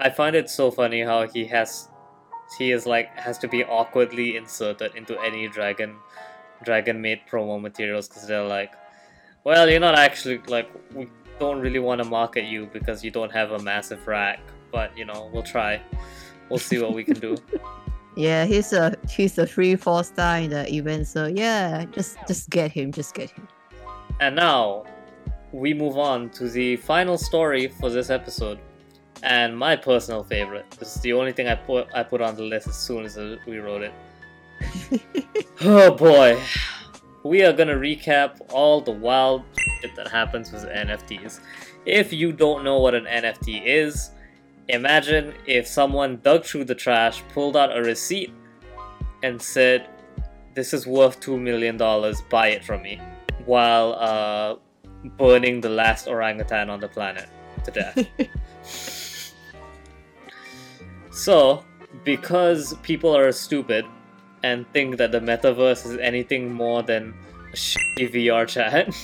I 0.00 0.10
find 0.10 0.34
it 0.34 0.50
so 0.50 0.70
funny 0.70 1.02
how 1.02 1.28
he 1.28 1.44
has 1.46 1.88
he 2.58 2.72
is 2.72 2.86
like 2.86 3.08
has 3.16 3.38
to 3.38 3.48
be 3.48 3.64
awkwardly 3.64 4.36
inserted 4.36 4.94
into 4.96 5.18
any 5.20 5.46
dragon 5.48 5.96
Dragon 6.64 7.00
Maid 7.00 7.20
promo 7.30 7.60
materials 7.60 8.08
because 8.08 8.26
they're 8.26 8.44
like, 8.44 8.72
well, 9.44 9.68
you're 9.68 9.80
not 9.80 9.94
actually 9.94 10.38
like 10.48 10.68
we 10.94 11.08
don't 11.38 11.60
really 11.60 11.78
want 11.78 12.02
to 12.02 12.08
market 12.08 12.44
you 12.44 12.66
because 12.72 13.02
you 13.04 13.10
don't 13.10 13.32
have 13.32 13.52
a 13.52 13.58
massive 13.58 14.06
rack, 14.06 14.40
but 14.70 14.96
you 14.96 15.04
know 15.04 15.30
we'll 15.32 15.42
try. 15.42 15.80
We'll 16.48 16.58
see 16.58 16.78
what 16.82 16.94
we 16.94 17.04
can 17.04 17.18
do. 17.18 17.36
Yeah, 18.20 18.44
he's 18.44 18.74
a 18.74 18.94
he's 19.08 19.38
a 19.38 19.46
free 19.46 19.76
four 19.76 20.04
star 20.04 20.40
in 20.40 20.50
the 20.50 20.70
event, 20.70 21.06
so 21.06 21.26
yeah, 21.26 21.86
just 21.86 22.18
just 22.28 22.50
get 22.50 22.70
him, 22.70 22.92
just 22.92 23.14
get 23.14 23.30
him. 23.30 23.48
And 24.20 24.36
now 24.36 24.84
we 25.52 25.72
move 25.72 25.96
on 25.96 26.28
to 26.30 26.50
the 26.50 26.76
final 26.76 27.16
story 27.16 27.68
for 27.68 27.88
this 27.88 28.10
episode. 28.10 28.58
And 29.22 29.56
my 29.56 29.74
personal 29.74 30.22
favorite. 30.22 30.70
This 30.72 30.96
is 30.96 31.00
the 31.00 31.14
only 31.14 31.32
thing 31.32 31.48
I 31.48 31.54
put 31.54 31.88
I 31.94 32.02
put 32.02 32.20
on 32.20 32.36
the 32.36 32.42
list 32.42 32.68
as 32.68 32.76
soon 32.76 33.06
as 33.06 33.16
we 33.46 33.56
wrote 33.56 33.88
it. 33.88 33.94
oh 35.62 35.94
boy. 35.94 36.38
We 37.24 37.42
are 37.42 37.54
gonna 37.54 37.76
recap 37.76 38.38
all 38.50 38.82
the 38.82 38.92
wild 38.92 39.44
shit 39.80 39.96
that 39.96 40.08
happens 40.08 40.52
with 40.52 40.64
NFTs. 40.64 41.40
If 41.86 42.12
you 42.12 42.32
don't 42.32 42.64
know 42.64 42.80
what 42.80 42.94
an 42.94 43.04
NFT 43.04 43.64
is, 43.64 44.10
imagine 44.72 45.34
if 45.46 45.66
someone 45.66 46.20
dug 46.22 46.44
through 46.44 46.64
the 46.64 46.74
trash, 46.74 47.22
pulled 47.32 47.56
out 47.56 47.76
a 47.76 47.82
receipt, 47.82 48.32
and 49.22 49.40
said, 49.40 49.88
This 50.54 50.72
is 50.72 50.86
worth 50.86 51.20
$2 51.20 51.40
million, 51.40 51.76
buy 51.76 52.48
it 52.48 52.64
from 52.64 52.82
me, 52.82 53.00
while 53.44 53.94
uh, 53.94 54.56
burning 55.16 55.60
the 55.60 55.68
last 55.68 56.08
orangutan 56.08 56.70
on 56.70 56.80
the 56.80 56.88
planet 56.88 57.28
to 57.64 57.70
death. 57.70 58.06
so, 61.10 61.64
because 62.04 62.74
people 62.82 63.16
are 63.16 63.32
stupid 63.32 63.84
and 64.42 64.70
think 64.72 64.96
that 64.96 65.12
the 65.12 65.20
metaverse 65.20 65.86
is 65.86 65.98
anything 65.98 66.52
more 66.52 66.82
than 66.82 67.14
a 67.52 67.56
shitty 67.56 68.14
VR 68.14 68.46
chat, 68.46 68.94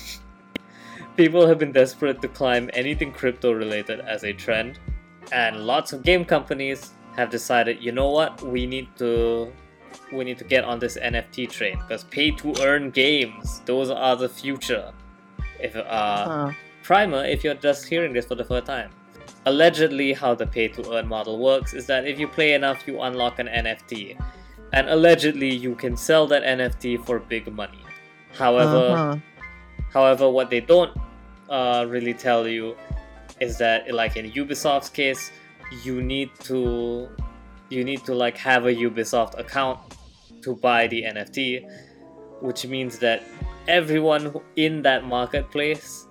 people 1.17 1.47
have 1.47 1.59
been 1.59 1.73
desperate 1.73 2.23
to 2.23 2.29
climb 2.29 2.71
anything 2.73 3.13
crypto 3.13 3.53
related 3.53 4.01
as 4.01 4.25
a 4.25 4.33
trend. 4.33 4.79
And 5.33 5.67
lots 5.67 5.93
of 5.93 6.03
game 6.03 6.25
companies 6.25 6.93
have 7.17 7.31
decided, 7.31 7.83
you 7.83 7.93
know 7.93 8.11
what, 8.11 8.43
we 8.43 8.67
need 8.67 8.89
to 8.99 9.53
we 10.13 10.25
need 10.25 10.39
to 10.39 10.45
get 10.45 10.65
on 10.65 10.79
this 10.79 10.97
NFT 10.97 11.51
train 11.51 11.79
because 11.81 12.05
pay 12.05 12.31
to 12.31 12.55
earn 12.63 12.91
games, 12.91 13.61
those 13.65 13.91
are 13.91 14.15
the 14.17 14.29
future. 14.29 14.93
If 15.59 15.75
uh, 15.75 15.83
huh. 16.49 16.53
primer, 16.83 17.25
if 17.25 17.43
you're 17.43 17.55
just 17.55 17.87
hearing 17.89 18.13
this 18.13 18.27
for 18.27 18.35
the 18.35 18.45
first 18.45 18.67
time. 18.67 18.91
Allegedly, 19.47 20.13
how 20.13 20.35
the 20.35 20.47
pay 20.47 20.69
to 20.69 20.93
earn 20.93 21.07
model 21.07 21.39
works 21.39 21.73
is 21.73 21.87
that 21.87 22.07
if 22.07 22.19
you 22.19 22.27
play 22.27 22.55
enough, 22.55 22.87
you 22.87 23.01
unlock 23.01 23.39
an 23.39 23.47
NFT. 23.47 24.21
And 24.73 24.89
allegedly, 24.89 25.55
you 25.55 25.77
can 25.77 25.97
sell 25.97 26.27
that 26.27 26.43
NFT 26.43 27.07
for 27.07 27.21
big 27.21 27.51
money. 27.53 27.85
However, 28.33 28.77
uh-huh. 28.77 29.17
however, 29.93 30.29
what 30.29 30.51
they 30.51 30.61
don't 30.61 30.91
uh, 31.49 31.87
really 31.89 32.13
tell 32.13 32.47
you 32.49 32.77
is 33.41 33.59
that, 33.59 33.93
like 33.93 34.17
in 34.17 34.31
Ubisoft's 34.33 34.89
case, 34.89 35.31
you 35.83 36.03
need 36.03 36.31
to 36.41 37.09
you 37.69 37.83
need 37.83 38.05
to 38.05 38.15
like 38.15 38.37
have 38.37 38.67
a 38.67 38.75
Ubisoft 38.75 39.39
account 39.39 39.81
to 40.43 40.55
buy 40.55 40.87
the 40.87 41.03
NFT, 41.03 41.69
which 42.41 42.67
means 42.67 42.99
that 43.01 43.25
everyone 43.67 44.35
in 44.55 44.83
that 44.83 45.05
marketplace 45.05 46.07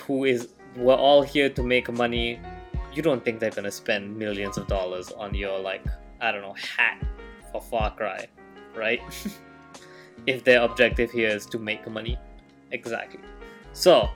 who 0.00 0.24
is 0.24 0.48
we're 0.76 0.94
all 0.94 1.22
here 1.22 1.48
to 1.48 1.62
make 1.62 1.90
money 1.90 2.38
you 2.92 3.00
don't 3.00 3.24
think 3.24 3.40
they're 3.40 3.50
gonna 3.50 3.70
spend 3.70 4.14
millions 4.14 4.58
of 4.58 4.66
dollars 4.66 5.10
on 5.12 5.32
your 5.32 5.58
like 5.58 5.82
i 6.20 6.30
don't 6.30 6.42
know 6.42 6.54
hat 6.76 7.02
for 7.50 7.62
far 7.62 7.94
cry 7.94 8.26
right? 8.76 9.00
If 10.26 10.42
their 10.44 10.62
objective 10.62 11.10
here 11.12 11.28
is 11.28 11.46
to 11.46 11.58
make 11.58 11.88
money. 11.88 12.18
Exactly. 12.72 13.20
So 13.74 14.08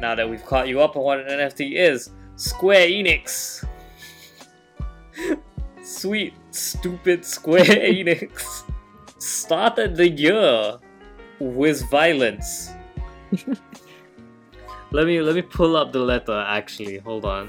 now 0.00 0.14
that 0.14 0.28
we've 0.28 0.44
caught 0.44 0.68
you 0.68 0.80
up 0.80 0.96
on 0.96 1.02
what 1.02 1.20
an 1.20 1.26
nft 1.26 1.72
is 1.76 2.10
square 2.36 2.86
enix 2.86 3.66
sweet 5.82 6.34
stupid 6.50 7.24
square 7.24 7.64
enix 7.64 8.64
started 9.18 9.96
the 9.96 10.08
year 10.08 10.78
with 11.38 11.88
violence. 11.90 12.70
let 14.90 15.06
me 15.06 15.20
let 15.20 15.34
me 15.34 15.42
pull 15.42 15.76
up 15.76 15.92
the 15.92 15.98
letter 15.98 16.44
actually. 16.46 16.98
Hold 16.98 17.24
on. 17.24 17.48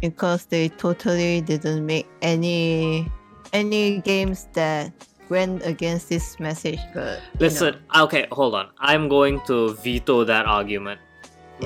Because 0.00 0.46
they 0.46 0.68
totally 0.68 1.40
didn't 1.40 1.84
make 1.84 2.08
any 2.22 3.10
any 3.52 4.00
games 4.00 4.48
that 4.54 4.92
went 5.28 5.64
against 5.64 6.08
this 6.08 6.40
message, 6.40 6.80
but 6.92 7.20
listen, 7.38 7.76
know. 7.94 8.04
okay, 8.04 8.26
hold 8.32 8.54
on. 8.54 8.68
I'm 8.78 9.08
going 9.08 9.40
to 9.46 9.74
veto 9.74 10.24
that 10.24 10.46
argument 10.46 11.00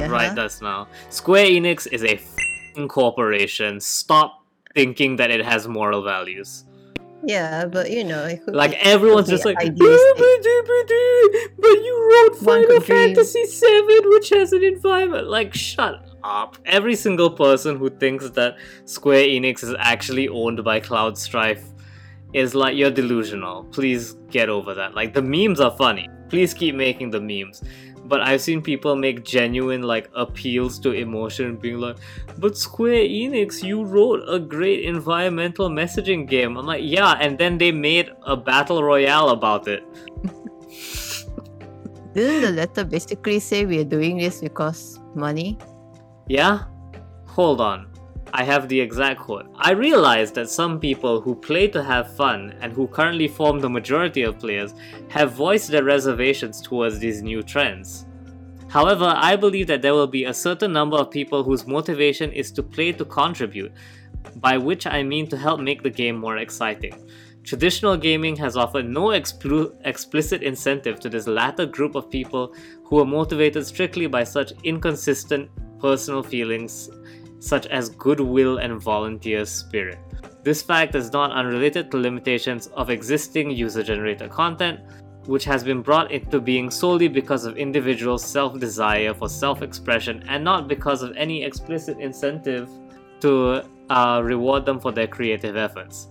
uh-huh. 0.03 0.13
right 0.13 0.35
that's 0.35 0.61
now. 0.61 0.89
Square 1.11 1.47
Enix 1.47 1.87
is 1.91 2.05
a 2.05 2.21
corporation. 2.89 3.81
Stop 3.81 4.45
thinking 4.75 5.17
that 5.17 5.31
it 5.31 5.45
has 5.45 5.69
moral 5.69 6.03
values. 6.03 6.65
Yeah, 7.27 7.65
but 7.65 7.91
you 7.91 8.05
know, 8.05 8.39
like 8.47 8.75
everyone's 8.85 9.29
just 9.29 9.47
like, 9.47 9.57
but 9.57 9.67
you 9.67 9.73
wrote 12.13 12.37
Final 12.37 12.81
Fantasy 12.81 13.47
VII, 13.47 14.01
which 14.09 14.29
has 14.29 14.53
an 14.53 14.63
environment. 14.63 15.29
Like, 15.29 15.55
shut 15.55 16.05
up! 16.23 16.59
Every 16.67 16.95
single 16.95 17.31
person 17.31 17.79
who 17.79 17.89
thinks 17.89 18.29
that 18.31 18.59
Square 18.85 19.29
Enix 19.29 19.63
is 19.63 19.75
actually 19.79 20.29
owned 20.29 20.63
by 20.65 20.81
Cloud 20.81 21.17
Strife 21.17 21.65
is 22.35 22.55
like 22.55 22.77
you're 22.77 22.91
delusional. 22.91 23.65
Please 23.65 24.13
get 24.31 24.51
over 24.51 24.75
that. 24.75 24.95
Like 24.95 25.15
the 25.15 25.23
memes 25.23 25.61
are 25.61 25.71
funny. 25.71 26.11
Please 26.29 26.53
keep 26.53 26.75
making 26.75 27.11
the 27.11 27.21
memes 27.21 27.63
but 28.05 28.21
I've 28.21 28.41
seen 28.41 28.63
people 28.63 28.97
make 28.97 29.25
genuine 29.25 29.83
like 29.83 30.11
appeals 30.15 30.79
to 30.81 30.93
emotion, 30.93 31.57
being 31.57 31.79
like, 31.79 31.97
"But 32.39 32.57
Square 32.57 33.09
Enix, 33.09 33.63
you 33.63 33.85
wrote 33.85 34.23
a 34.29 34.39
great 34.39 34.85
environmental 34.85 35.69
messaging 35.69 36.29
game." 36.29 36.57
I'm 36.57 36.67
like, 36.67 36.85
"Yeah," 36.85 37.17
and 37.21 37.39
then 37.39 37.59
they 37.59 37.73
made 37.73 38.11
a 38.25 38.37
battle 38.37 38.83
royale 38.83 39.31
about 39.31 39.69
it. 39.69 39.83
Didn't 42.15 42.43
the 42.43 42.53
letter 42.53 42.85
basically 42.85 43.41
say 43.41 43.67
we're 43.67 43.85
doing 43.85 44.19
this 44.19 44.41
because 44.41 45.01
money? 45.17 45.59
Yeah. 46.29 46.71
Hold 47.27 47.61
on. 47.61 47.94
I 48.37 48.43
have 48.43 48.69
the 48.69 48.81
exact 48.81 49.21
quote. 49.21 49.47
I 49.55 49.71
realize 49.71 50.33
that 50.33 50.51
some 50.51 50.81
people 50.81 51.21
who 51.21 51.37
play 51.37 51.69
to 51.69 51.85
have 51.85 52.17
fun 52.17 52.57
and 52.61 52.73
who 52.73 52.89
currently 52.89 53.29
form 53.29 53.61
the 53.61 53.71
majority 53.71 54.23
of 54.23 54.41
players 54.41 54.75
have 55.09 55.35
voiced 55.35 55.69
their 55.69 55.85
reservations 55.85 56.61
towards 56.61 56.99
these 56.99 57.23
new 57.23 57.45
trends. 57.45 58.07
However, 58.69 59.15
I 59.17 59.37
believe 59.37 59.69
that 59.69 59.83
there 59.83 59.95
will 59.95 60.09
be 60.09 60.25
a 60.25 60.35
certain 60.35 60.73
number 60.73 60.97
of 60.97 61.13
people 61.13 61.45
whose 61.45 61.69
motivation 61.69 62.33
is 62.33 62.51
to 62.53 62.63
play 62.65 62.91
to 62.91 63.05
contribute, 63.05 63.71
by 64.41 64.59
which 64.59 64.85
I 64.89 65.05
mean 65.05 65.29
to 65.29 65.37
help 65.37 65.61
make 65.61 65.85
the 65.85 65.91
game 65.91 66.17
more 66.17 66.39
exciting. 66.39 67.09
Traditional 67.45 67.97
gaming 67.97 68.35
has 68.39 68.57
offered 68.57 68.89
no 68.89 69.11
expl- 69.11 69.77
explicit 69.85 70.43
incentive 70.43 70.99
to 70.99 71.09
this 71.09 71.29
latter 71.29 71.67
group 71.67 71.95
of 71.95 72.11
people 72.11 72.53
who 72.83 72.99
are 72.99 73.07
motivated 73.07 73.65
strictly 73.65 74.09
by 74.09 74.25
such 74.25 74.53
inconsistent 74.65 75.49
personal 75.79 76.25
feelings 76.25 76.91
such 77.45 77.67
as 77.67 77.91
goodwill 77.91 78.59
and 78.59 78.81
volunteer 78.81 79.45
spirit. 79.45 79.99
This 80.43 80.63
fact 80.63 80.95
is 80.95 81.13
not 81.13 81.31
unrelated 81.31 81.91
to 81.91 81.99
limitations 81.99 82.69
of 82.69 82.89
existing 82.89 83.51
user 83.51 83.83
generated 83.83 84.31
content, 84.31 84.81
which 85.27 85.45
has 85.45 85.63
been 85.63 85.83
brought 85.83 86.11
into 86.11 86.41
being 86.41 86.71
solely 86.71 87.09
because 87.09 87.45
of 87.45 87.57
individuals' 87.57 88.25
self 88.25 88.59
desire 88.59 89.13
for 89.13 89.29
self 89.29 89.61
expression 89.61 90.25
and 90.29 90.43
not 90.43 90.69
because 90.69 91.03
of 91.03 91.15
any 91.17 91.45
explicit 91.45 91.99
incentive 91.99 92.69
to 93.21 93.63
uh, 93.91 94.21
reward 94.25 94.65
them 94.65 94.81
for 94.81 94.93
their 94.93 95.07
creative 95.07 95.57
efforts. 95.57 96.09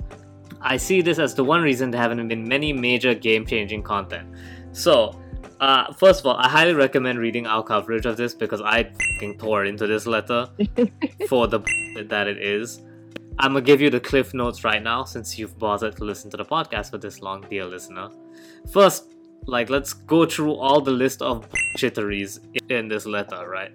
I 0.61 0.77
see 0.77 1.01
this 1.01 1.19
as 1.19 1.33
the 1.33 1.43
one 1.43 1.61
reason 1.61 1.91
there 1.91 2.01
haven't 2.01 2.27
been 2.27 2.47
many 2.47 2.73
major 2.73 3.13
game 3.13 3.45
changing 3.45 3.83
content. 3.83 4.27
So, 4.71 5.19
uh, 5.63 5.93
first 5.93 6.19
of 6.19 6.25
all, 6.25 6.35
I 6.35 6.49
highly 6.49 6.73
recommend 6.73 7.19
reading 7.19 7.47
our 7.47 7.63
coverage 7.63 8.05
of 8.05 8.17
this 8.17 8.33
because 8.33 8.59
I 8.59 8.83
fucking 8.83 9.37
tore 9.37 9.63
into 9.63 9.87
this 9.87 10.05
letter 10.05 10.49
for 11.29 11.47
the 11.47 11.59
that 12.09 12.27
it 12.27 12.37
is. 12.37 12.81
I'm 13.39 13.53
gonna 13.53 13.61
give 13.61 13.79
you 13.79 13.89
the 13.89 14.01
cliff 14.01 14.33
notes 14.33 14.65
right 14.65 14.83
now 14.83 15.05
since 15.05 15.39
you've 15.39 15.57
bothered 15.57 15.95
to 15.95 16.03
listen 16.03 16.29
to 16.31 16.37
the 16.37 16.43
podcast 16.43 16.91
for 16.91 16.97
this 16.97 17.21
long, 17.21 17.45
dear 17.49 17.63
listener. 17.63 18.09
First, 18.73 19.13
like, 19.45 19.69
let's 19.69 19.93
go 19.93 20.25
through 20.25 20.53
all 20.53 20.81
the 20.81 20.91
list 20.91 21.21
of 21.21 21.47
chitteries 21.77 22.39
in 22.69 22.89
this 22.89 23.05
letter, 23.05 23.47
right? 23.47 23.71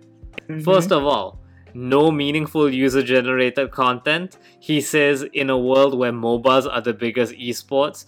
Mm-hmm. 0.50 0.60
First 0.60 0.92
of 0.92 1.04
all, 1.04 1.40
no 1.72 2.10
meaningful 2.10 2.68
user 2.68 3.02
generated 3.02 3.70
content. 3.70 4.36
He 4.60 4.82
says, 4.82 5.22
in 5.32 5.48
a 5.48 5.58
world 5.58 5.98
where 5.98 6.12
MOBAs 6.12 6.70
are 6.70 6.80
the 6.80 6.92
biggest 6.92 7.32
esports, 7.34 8.04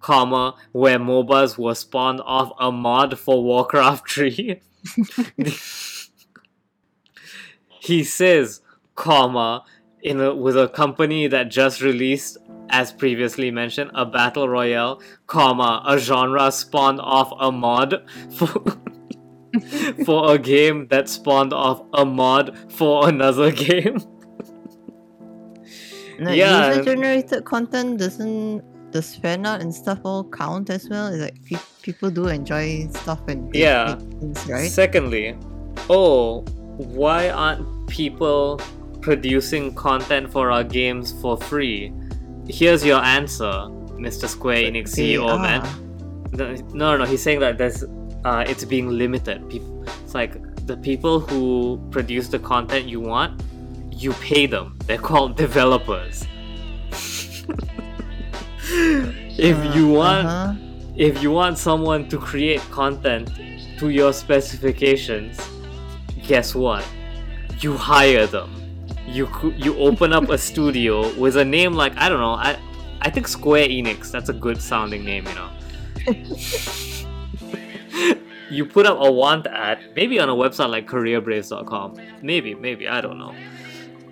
comma, 0.00 0.54
where 0.72 0.98
MOBAs 0.98 1.58
were 1.58 1.74
spawned 1.74 2.20
off 2.20 2.52
a 2.58 2.70
mod 2.70 3.18
for 3.18 3.42
Warcraft 3.42 4.10
3. 4.10 4.60
he 7.80 8.04
says, 8.04 8.60
comma, 8.94 9.64
in 10.02 10.20
a, 10.20 10.34
with 10.34 10.56
a 10.56 10.68
company 10.68 11.26
that 11.26 11.50
just 11.50 11.80
released, 11.80 12.38
as 12.70 12.92
previously 12.92 13.50
mentioned, 13.50 13.90
a 13.94 14.06
battle 14.06 14.48
royale, 14.48 15.00
comma, 15.26 15.82
a 15.86 15.98
genre 15.98 16.52
spawned 16.52 17.00
off 17.00 17.32
a 17.40 17.50
mod 17.50 18.08
for, 18.36 18.46
for 20.04 20.34
a 20.34 20.38
game 20.38 20.86
that 20.88 21.08
spawned 21.08 21.52
off 21.52 21.82
a 21.94 22.04
mod 22.04 22.56
for 22.72 23.08
another 23.08 23.50
game. 23.50 23.98
No, 26.18 26.32
yeah. 26.32 26.68
user 26.70 26.82
generated 26.84 27.44
content 27.44 27.98
doesn't 27.98 28.64
does 28.90 29.14
fan 29.14 29.46
art 29.46 29.60
and 29.60 29.74
stuff 29.74 30.00
all 30.04 30.24
count 30.24 30.70
as 30.70 30.88
well? 30.88 31.16
Like 31.16 31.42
pe- 31.44 31.56
people 31.82 32.10
do 32.10 32.28
enjoy 32.28 32.88
stuff 32.88 33.20
and 33.28 33.54
yeah, 33.54 33.96
things, 33.96 34.46
right? 34.46 34.70
Secondly, 34.70 35.36
oh, 35.88 36.40
why 36.76 37.30
aren't 37.30 37.88
people 37.88 38.60
producing 39.00 39.74
content 39.74 40.30
for 40.30 40.50
our 40.50 40.64
games 40.64 41.12
for 41.20 41.36
free. 41.36 41.92
Here's 42.48 42.84
your 42.84 43.02
answer, 43.02 43.52
Mr. 43.96 44.28
Square 44.28 44.70
Enix 44.70 44.90
CEO, 44.90 45.26
are. 45.26 45.38
man. 45.38 45.62
No, 46.32 46.54
no, 46.74 46.96
no. 46.96 47.04
He's 47.04 47.22
saying 47.22 47.40
that 47.40 47.58
there's, 47.58 47.84
uh, 48.24 48.44
it's 48.46 48.64
being 48.64 48.88
limited. 48.88 49.42
It's 50.04 50.14
like 50.14 50.32
the 50.66 50.76
people 50.76 51.20
who 51.20 51.80
produce 51.90 52.28
the 52.28 52.38
content 52.38 52.86
you 52.86 53.00
want, 53.00 53.42
you 53.90 54.12
pay 54.14 54.46
them. 54.46 54.78
They're 54.86 54.98
called 54.98 55.36
developers. 55.36 56.26
if 59.38 59.74
you 59.74 59.88
want, 59.88 60.26
Uh-huh. 60.26 60.54
if 60.96 61.22
you 61.22 61.30
want 61.30 61.58
someone 61.58 62.08
to 62.08 62.18
create 62.18 62.60
content 62.70 63.30
to 63.78 63.88
your 63.90 64.12
specifications, 64.12 65.38
guess 66.26 66.54
what? 66.54 66.84
You 67.60 67.76
hire 67.76 68.26
them. 68.26 68.50
You 69.06 69.28
you 69.56 69.76
open 69.78 70.12
up 70.12 70.28
a 70.28 70.38
studio 70.48 71.12
with 71.16 71.36
a 71.36 71.44
name 71.44 71.72
like 71.74 71.96
I 71.96 72.08
don't 72.08 72.20
know. 72.20 72.34
I 72.34 72.58
I 73.00 73.10
think 73.10 73.26
Square 73.28 73.68
Enix. 73.68 74.10
That's 74.10 74.28
a 74.28 74.34
good 74.34 74.60
sounding 74.60 75.04
name, 75.04 75.26
you 75.26 75.34
know. 75.34 75.50
you 78.50 78.64
put 78.66 78.86
up 78.86 78.98
a 79.00 79.10
want 79.10 79.46
ad, 79.46 79.78
maybe 79.96 80.18
on 80.20 80.28
a 80.28 80.34
website 80.34 80.70
like 80.70 80.86
careerbraves.com. 80.88 81.96
Maybe, 82.22 82.54
maybe, 82.54 82.88
I 82.88 83.00
don't 83.00 83.18
know. 83.18 83.34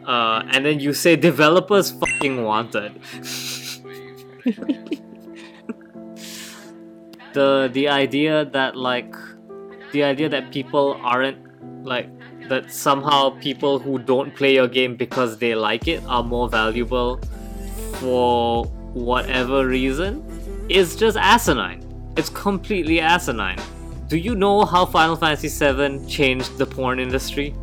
Uh, 0.07 0.43
and 0.53 0.65
then 0.65 0.79
you 0.79 0.93
say 0.93 1.17
developers 1.17 1.91
fucking 1.91 2.43
wanted. 2.45 3.01
The 7.33 7.71
the 7.73 7.89
idea 7.89 8.45
that 8.47 8.77
like 8.77 9.15
the 9.93 10.03
idea 10.03 10.29
that 10.29 10.53
people 10.53 10.99
aren't 11.03 11.39
like 11.85 12.09
that 12.49 12.71
somehow 12.73 13.31
people 13.41 13.79
who 13.79 13.99
don't 13.99 14.35
play 14.35 14.55
your 14.55 14.69
game 14.69 14.97
because 14.97 15.39
they 15.39 15.55
like 15.55 15.89
it 15.89 16.03
are 16.07 16.23
more 16.23 16.49
valuable 16.49 17.21
for 18.01 18.65
whatever 18.95 19.67
reason 19.67 20.23
is 20.69 20.97
just 20.97 21.17
asinine. 21.17 21.83
It's 22.17 22.31
completely 22.31 23.01
asinine. 23.01 23.59
Do 24.09 24.17
you 24.17 24.35
know 24.35 24.65
how 24.65 24.87
Final 24.87 25.17
Fantasy 25.17 25.49
VII 25.49 26.07
changed 26.07 26.59
the 26.59 26.67
porn 26.67 27.01
industry? 27.01 27.55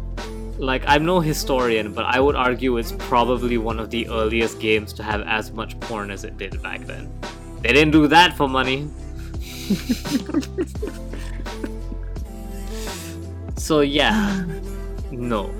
Like, 0.57 0.83
I'm 0.85 1.05
no 1.05 1.19
historian, 1.19 1.93
but 1.93 2.05
I 2.05 2.19
would 2.19 2.35
argue 2.35 2.77
it's 2.77 2.91
probably 2.91 3.57
one 3.57 3.79
of 3.79 3.89
the 3.89 4.07
earliest 4.07 4.59
games 4.59 4.93
to 4.93 5.03
have 5.03 5.21
as 5.21 5.51
much 5.51 5.79
porn 5.79 6.11
as 6.11 6.23
it 6.23 6.37
did 6.37 6.61
back 6.61 6.81
then. 6.81 7.11
They 7.61 7.73
didn't 7.73 7.91
do 7.91 8.07
that 8.07 8.37
for 8.37 8.47
money. 8.47 8.87
so, 13.57 13.81
yeah, 13.81 14.45
no, 15.11 15.53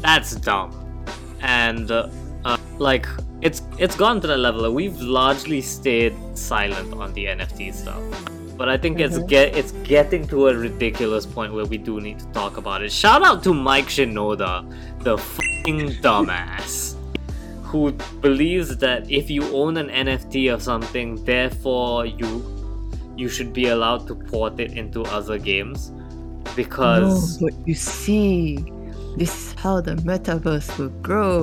that's 0.00 0.34
dumb. 0.36 0.76
And, 1.40 1.90
uh, 1.90 2.08
uh, 2.44 2.58
like, 2.78 3.06
it's 3.42 3.62
it's 3.78 3.96
gone 3.96 4.20
to 4.20 4.26
that 4.26 4.38
level. 4.38 4.70
We've 4.72 5.00
largely 5.00 5.62
stayed 5.62 6.14
silent 6.34 6.92
on 6.94 7.12
the 7.14 7.26
NFT 7.26 7.74
stuff. 7.74 8.02
But 8.60 8.68
I 8.68 8.76
think 8.76 9.00
it's 9.00 9.16
Mhm. 9.18 9.26
get 9.26 9.56
it's 9.56 9.72
getting 9.88 10.26
to 10.28 10.48
a 10.48 10.54
ridiculous 10.54 11.24
point 11.24 11.54
where 11.56 11.64
we 11.64 11.78
do 11.78 11.98
need 11.98 12.18
to 12.18 12.26
talk 12.38 12.58
about 12.58 12.82
it. 12.82 12.92
Shout 12.92 13.22
out 13.28 13.42
to 13.44 13.54
Mike 13.54 13.88
Shinoda, 13.88 14.52
the 15.02 15.16
fucking 15.16 15.80
dumbass, 16.04 16.94
who 17.62 17.92
believes 18.20 18.76
that 18.84 19.10
if 19.10 19.30
you 19.30 19.44
own 19.60 19.78
an 19.78 19.88
NFT 19.88 20.48
of 20.48 20.60
something, 20.60 21.24
therefore 21.24 22.04
you 22.04 22.28
you 23.16 23.28
should 23.30 23.54
be 23.54 23.68
allowed 23.68 24.06
to 24.08 24.14
port 24.14 24.60
it 24.60 24.72
into 24.82 25.04
other 25.04 25.38
games. 25.38 25.90
Because 26.54 27.40
No, 27.40 27.46
but 27.48 27.54
you 27.66 27.74
see, 27.74 28.58
this 29.16 29.32
is 29.38 29.54
how 29.62 29.80
the 29.80 29.94
metaverse 30.10 30.68
will 30.78 30.92
grow. 31.08 31.38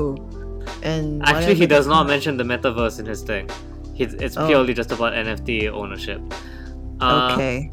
And 0.83 1.23
Actually, 1.23 1.55
he 1.55 1.65
does 1.65 1.87
not 1.87 2.05
mention 2.05 2.37
the 2.37 2.43
metaverse 2.43 2.99
in 2.99 3.07
his 3.07 3.21
thing. 3.23 3.49
It's 3.97 4.37
Oh. 4.37 4.45
purely 4.45 4.75
just 4.75 4.91
about 4.91 5.13
NFT 5.13 5.67
ownership. 5.67 6.21
Uh, 6.99 7.31
Okay. 7.33 7.69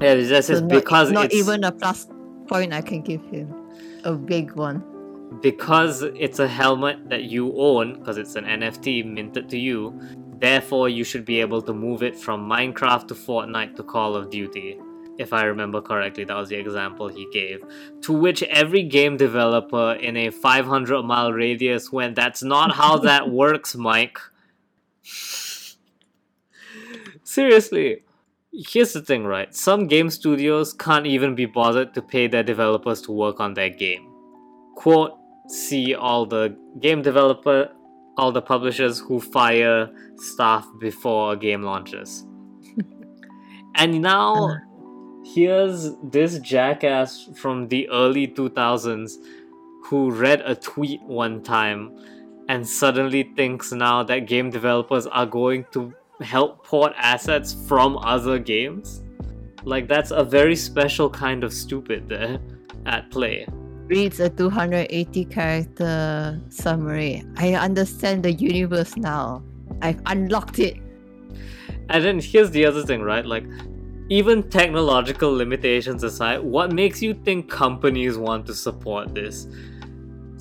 Yeah, 0.00 0.12
it's 0.14 0.28
just 0.28 0.48
So 0.48 0.54
it's 0.54 0.62
not, 0.62 0.70
because 0.70 1.12
not 1.12 1.24
it's 1.26 1.34
even 1.34 1.64
a 1.64 1.70
plus 1.72 2.06
point 2.48 2.72
I 2.72 2.80
can 2.80 3.02
give 3.02 3.22
him. 3.26 3.52
A 4.04 4.12
big 4.14 4.52
one. 4.52 4.82
because 5.40 6.02
it's 6.02 6.38
a 6.40 6.46
helmet 6.48 7.08
that 7.08 7.22
you 7.24 7.54
own 7.56 7.98
because 7.98 8.18
it's 8.18 8.34
an 8.36 8.44
NFT 8.44 9.04
minted 9.04 9.48
to 9.50 9.58
you. 9.58 9.98
Therefore, 10.38 10.88
you 10.88 11.04
should 11.04 11.24
be 11.24 11.40
able 11.40 11.62
to 11.62 11.72
move 11.72 12.02
it 12.02 12.16
from 12.18 12.48
Minecraft 12.48 13.06
to 13.08 13.14
Fortnite 13.14 13.76
to 13.76 13.82
Call 13.84 14.16
of 14.16 14.28
Duty. 14.28 14.76
If 15.18 15.32
I 15.32 15.44
remember 15.44 15.80
correctly, 15.80 16.24
that 16.24 16.36
was 16.36 16.48
the 16.48 16.56
example 16.56 17.06
he 17.08 17.26
gave. 17.32 17.62
To 18.02 18.12
which 18.12 18.42
every 18.44 18.82
game 18.82 19.16
developer 19.16 19.92
in 19.92 20.16
a 20.16 20.30
500 20.30 21.02
mile 21.04 21.32
radius 21.32 21.92
went, 21.92 22.16
That's 22.16 22.42
not 22.42 22.74
how 22.74 22.98
that 22.98 23.30
works, 23.42 23.74
Mike. 23.76 24.18
Seriously. 27.24 28.02
Here's 28.54 28.92
the 28.92 29.00
thing, 29.00 29.24
right? 29.24 29.54
Some 29.54 29.86
game 29.86 30.10
studios 30.10 30.74
can't 30.74 31.06
even 31.06 31.34
be 31.34 31.46
bothered 31.46 31.94
to 31.94 32.02
pay 32.02 32.26
their 32.26 32.42
developers 32.42 33.00
to 33.02 33.12
work 33.12 33.40
on 33.40 33.54
their 33.54 33.70
game. 33.70 34.12
Quote, 34.76 35.12
see 35.48 35.94
all 35.94 36.26
the 36.26 36.54
game 36.78 37.00
developer, 37.00 37.70
all 38.18 38.30
the 38.30 38.42
publishers 38.42 38.98
who 38.98 39.20
fire 39.20 39.88
staff 40.16 40.68
before 40.80 41.32
a 41.32 41.36
game 41.36 41.62
launches. 41.62 42.26
and 43.76 44.02
now, 44.02 44.34
uh-huh. 44.34 44.58
here's 45.34 45.92
this 46.02 46.38
jackass 46.40 47.30
from 47.34 47.68
the 47.68 47.88
early 47.88 48.28
2000s 48.28 49.14
who 49.84 50.10
read 50.10 50.42
a 50.42 50.54
tweet 50.54 51.02
one 51.04 51.42
time 51.42 51.90
and 52.50 52.68
suddenly 52.68 53.32
thinks 53.34 53.72
now 53.72 54.02
that 54.02 54.26
game 54.26 54.50
developers 54.50 55.06
are 55.06 55.26
going 55.26 55.64
to 55.72 55.94
help 56.22 56.64
port 56.64 56.92
assets 56.96 57.54
from 57.66 57.98
other 57.98 58.38
games. 58.38 59.02
Like, 59.64 59.88
that's 59.88 60.10
a 60.10 60.24
very 60.24 60.56
special 60.56 61.08
kind 61.10 61.44
of 61.44 61.52
stupid 61.52 62.08
there 62.08 62.38
at 62.86 63.10
play. 63.10 63.46
Reads 63.86 64.20
a 64.20 64.30
280 64.30 65.24
character 65.26 66.40
summary. 66.48 67.22
I 67.36 67.54
understand 67.54 68.22
the 68.22 68.32
universe 68.32 68.96
now. 68.96 69.42
I've 69.82 70.00
unlocked 70.06 70.58
it. 70.58 70.78
And 71.88 72.04
then 72.04 72.20
here's 72.20 72.50
the 72.50 72.64
other 72.64 72.84
thing, 72.84 73.02
right? 73.02 73.24
Like, 73.24 73.44
even 74.08 74.42
technological 74.50 75.32
limitations 75.32 76.02
aside, 76.04 76.40
what 76.42 76.72
makes 76.72 77.00
you 77.02 77.14
think 77.14 77.50
companies 77.50 78.18
want 78.18 78.46
to 78.46 78.54
support 78.54 79.14
this? 79.14 79.46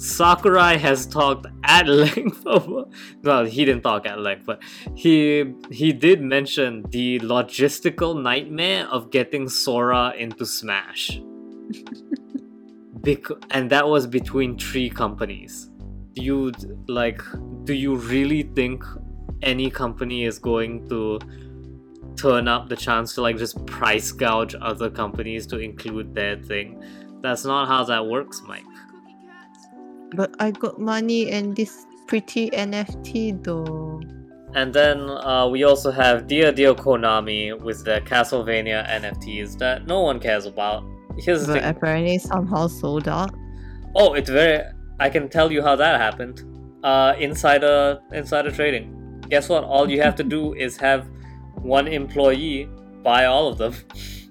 Sakurai 0.01 0.77
has 0.77 1.05
talked 1.05 1.45
at 1.63 1.87
length. 2.03 2.43
Well, 2.43 3.45
he 3.45 3.65
didn't 3.65 3.83
talk 3.83 4.07
at 4.07 4.19
length, 4.19 4.47
but 4.47 4.59
he 4.95 5.53
he 5.69 5.93
did 5.93 6.21
mention 6.21 6.83
the 6.89 7.19
logistical 7.19 8.19
nightmare 8.19 8.87
of 8.87 9.11
getting 9.11 9.47
Sora 9.47 10.13
into 10.17 10.43
Smash. 10.43 11.21
Bec- 13.03 13.37
and 13.51 13.69
that 13.69 13.87
was 13.87 14.07
between 14.07 14.57
three 14.57 14.89
companies. 14.89 15.69
Do 16.15 16.23
you 16.23 16.51
like? 16.87 17.21
Do 17.65 17.75
you 17.75 17.95
really 17.95 18.43
think 18.55 18.83
any 19.43 19.69
company 19.69 20.25
is 20.25 20.39
going 20.39 20.89
to 20.89 21.19
turn 22.15 22.47
up 22.47 22.69
the 22.69 22.75
chance 22.75 23.13
to 23.15 23.21
like 23.21 23.37
just 23.37 23.63
price 23.67 24.11
gouge 24.11 24.55
other 24.61 24.89
companies 24.89 25.45
to 25.47 25.59
include 25.59 26.15
their 26.15 26.37
thing? 26.37 26.83
That's 27.21 27.45
not 27.45 27.67
how 27.67 27.83
that 27.83 28.07
works, 28.07 28.41
Mike. 28.47 28.65
But 30.15 30.35
I 30.39 30.51
got 30.51 30.79
money 30.79 31.31
and 31.31 31.55
this 31.55 31.85
pretty 32.07 32.49
NFT 32.51 33.43
though. 33.43 34.01
And 34.53 34.73
then 34.73 35.09
uh, 35.09 35.47
we 35.47 35.63
also 35.63 35.91
have 35.91 36.27
Dear 36.27 36.51
Dear 36.51 36.73
Konami 36.73 37.57
with 37.59 37.85
their 37.85 38.01
Castlevania 38.01 38.87
NFTs 38.89 39.57
that 39.59 39.87
no 39.87 40.01
one 40.01 40.19
cares 40.19 40.45
about. 40.45 40.83
Here's 41.17 41.47
the 41.47 41.53
But 41.53 41.63
apparently 41.63 42.17
somehow 42.17 42.67
sold 42.67 43.07
out. 43.07 43.33
Oh, 43.95 44.13
it's 44.13 44.29
very. 44.29 44.63
I 44.99 45.09
can 45.09 45.29
tell 45.29 45.51
you 45.51 45.61
how 45.61 45.75
that 45.77 45.99
happened. 45.99 46.43
Uh, 46.83 47.13
insider 47.17 48.01
insider 48.11 48.51
trading. 48.51 49.23
Guess 49.29 49.47
what? 49.47 49.63
All 49.63 49.89
you 49.89 50.01
have 50.01 50.15
to 50.15 50.23
do 50.23 50.53
is 50.65 50.75
have 50.77 51.07
one 51.61 51.87
employee 51.87 52.67
buy 53.03 53.25
all 53.25 53.47
of 53.47 53.57
them. 53.57 53.73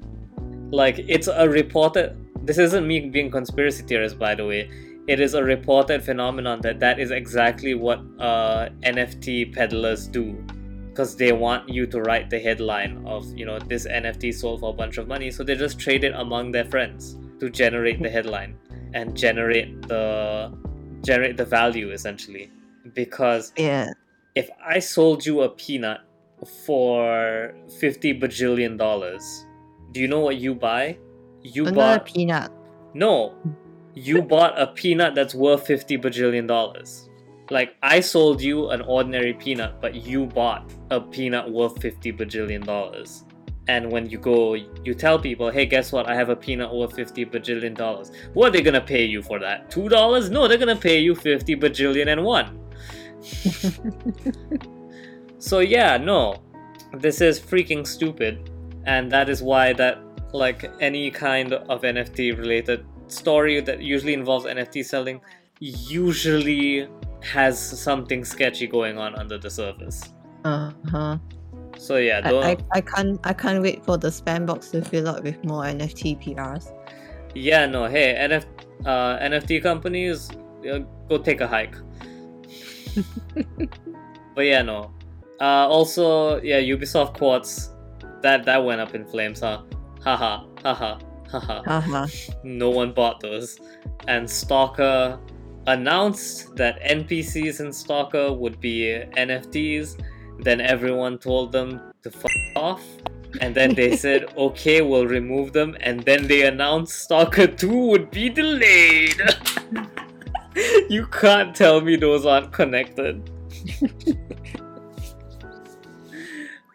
like 0.70 0.98
it's 0.98 1.28
a 1.28 1.48
reported. 1.48 2.16
This 2.42 2.58
isn't 2.58 2.86
me 2.86 3.08
being 3.08 3.30
conspiracy 3.30 3.84
theorist, 3.84 4.18
by 4.18 4.34
the 4.34 4.46
way. 4.46 4.70
It 5.06 5.18
is 5.20 5.34
a 5.34 5.42
reported 5.42 6.02
phenomenon 6.04 6.60
that 6.62 6.78
that 6.80 7.00
is 7.00 7.10
exactly 7.10 7.74
what 7.74 7.98
uh, 8.18 8.68
NFT 8.82 9.52
peddlers 9.54 10.06
do, 10.06 10.32
because 10.88 11.16
they 11.16 11.32
want 11.32 11.68
you 11.68 11.86
to 11.86 12.00
write 12.02 12.30
the 12.30 12.38
headline 12.38 13.02
of 13.06 13.26
you 13.36 13.44
know 13.46 13.58
this 13.58 13.86
NFT 13.86 14.32
sold 14.34 14.60
for 14.60 14.70
a 14.70 14.76
bunch 14.76 14.98
of 14.98 15.08
money, 15.08 15.30
so 15.30 15.42
they 15.42 15.56
just 15.56 15.78
trade 15.80 16.04
it 16.04 16.12
among 16.14 16.52
their 16.52 16.64
friends 16.64 17.16
to 17.40 17.48
generate 17.50 18.00
the 18.02 18.10
headline 18.10 18.56
and 18.94 19.16
generate 19.16 19.82
the 19.88 20.52
generate 21.02 21.36
the 21.36 21.44
value 21.44 21.90
essentially 21.92 22.50
because 22.94 23.52
Yeah. 23.56 23.86
if 24.34 24.50
i 24.64 24.78
sold 24.78 25.24
you 25.24 25.40
a 25.42 25.48
peanut 25.48 26.00
for 26.66 27.54
50 27.78 28.20
bajillion 28.20 28.76
dollars 28.76 29.46
do 29.92 30.00
you 30.00 30.08
know 30.08 30.20
what 30.20 30.36
you 30.36 30.54
buy 30.54 30.98
you 31.42 31.62
Another 31.62 31.76
bought 31.76 32.04
peanut. 32.06 32.50
no 32.94 33.34
you 33.94 34.22
bought 34.22 34.60
a 34.60 34.66
peanut 34.68 35.14
that's 35.14 35.34
worth 35.34 35.66
50 35.66 35.98
bajillion 35.98 36.46
dollars. 36.46 37.08
Like, 37.50 37.76
I 37.82 37.98
sold 37.98 38.40
you 38.40 38.70
an 38.70 38.80
ordinary 38.82 39.34
peanut, 39.34 39.80
but 39.80 39.94
you 39.94 40.26
bought 40.26 40.70
a 40.90 41.00
peanut 41.00 41.50
worth 41.50 41.80
50 41.82 42.12
bajillion 42.12 42.64
dollars. 42.64 43.24
And 43.66 43.90
when 43.90 44.08
you 44.08 44.18
go, 44.18 44.54
you 44.54 44.94
tell 44.94 45.18
people, 45.18 45.50
hey, 45.50 45.66
guess 45.66 45.92
what? 45.92 46.08
I 46.08 46.14
have 46.14 46.28
a 46.28 46.36
peanut 46.36 46.72
worth 46.72 46.94
50 46.94 47.26
bajillion 47.26 47.76
dollars. 47.76 48.12
What 48.34 48.48
are 48.48 48.50
they 48.52 48.62
gonna 48.62 48.80
pay 48.80 49.04
you 49.04 49.22
for 49.22 49.38
that? 49.40 49.70
$2? 49.70 50.30
No, 50.30 50.46
they're 50.46 50.58
gonna 50.58 50.76
pay 50.76 51.00
you 51.00 51.14
50 51.14 51.56
bajillion 51.56 52.08
and 52.12 52.24
one. 52.24 52.58
so, 55.38 55.58
yeah, 55.58 55.96
no. 55.96 56.42
This 56.94 57.20
is 57.20 57.40
freaking 57.40 57.86
stupid. 57.86 58.50
And 58.86 59.10
that 59.10 59.28
is 59.28 59.42
why 59.42 59.72
that, 59.74 59.98
like, 60.32 60.70
any 60.80 61.10
kind 61.10 61.52
of 61.52 61.82
NFT 61.82 62.38
related 62.38 62.84
story 63.12 63.60
that 63.60 63.82
usually 63.82 64.14
involves 64.14 64.44
NFT 64.44 64.84
selling 64.84 65.20
usually 65.60 66.88
has 67.22 67.58
something 67.58 68.24
sketchy 68.24 68.66
going 68.66 68.98
on 68.98 69.14
under 69.14 69.38
the 69.38 69.50
surface. 69.50 70.12
Uh 70.44 70.72
huh. 70.90 71.18
So 71.76 71.96
yeah, 71.96 72.20
I, 72.24 72.30
don't, 72.30 72.44
I, 72.44 72.56
I 72.72 72.80
can't 72.80 73.20
I 73.24 73.32
can't 73.32 73.62
wait 73.62 73.84
for 73.84 73.96
the 73.96 74.08
spam 74.08 74.46
box 74.46 74.70
to 74.70 74.82
fill 74.82 75.08
up 75.08 75.22
with 75.22 75.42
more 75.44 75.64
NFT 75.64 76.22
PRs. 76.22 76.72
yeah, 77.34 77.66
no, 77.66 77.86
hey, 77.86 78.16
NF, 78.18 78.44
uh, 78.84 79.18
NFT 79.18 79.62
companies, 79.62 80.30
uh, 80.70 80.80
go 81.08 81.18
take 81.18 81.40
a 81.40 81.46
hike. 81.46 81.76
but 84.34 84.42
yeah, 84.42 84.62
no. 84.62 84.92
Uh, 85.40 85.68
also, 85.68 86.40
yeah, 86.42 86.60
Ubisoft 86.60 87.16
Quartz, 87.16 87.70
that 88.22 88.44
that 88.44 88.62
went 88.62 88.80
up 88.80 88.94
in 88.94 89.06
flames, 89.06 89.40
huh? 89.40 89.62
Haha, 90.02 90.44
haha, 90.62 90.98
haha. 91.30 91.62
Uh-huh. 91.66 91.80
Haha. 91.80 92.06
no 92.42 92.70
one 92.70 92.92
bought 92.92 93.20
those. 93.20 93.58
And 94.08 94.28
Stalker 94.28 95.18
announced 95.66 96.56
that 96.56 96.80
NPCs 96.82 97.60
in 97.60 97.72
Stalker 97.72 98.32
would 98.32 98.60
be 98.60 99.02
NFTs. 99.16 100.02
Then 100.40 100.60
everyone 100.60 101.18
told 101.18 101.52
them 101.52 101.92
to 102.02 102.10
fuck 102.10 102.32
off. 102.56 102.82
And 103.40 103.54
then 103.54 103.74
they 103.74 103.96
said, 104.04 104.32
okay, 104.36 104.80
we'll 104.82 105.06
remove 105.06 105.52
them. 105.52 105.76
And 105.80 106.00
then 106.00 106.26
they 106.26 106.46
announced 106.46 107.02
Stalker 107.02 107.46
2 107.46 107.68
would 107.68 108.10
be 108.10 108.28
delayed. 108.28 109.20
you 110.88 111.06
can't 111.06 111.54
tell 111.54 111.80
me 111.80 111.96
those 111.96 112.26
aren't 112.26 112.52
connected. 112.52 113.30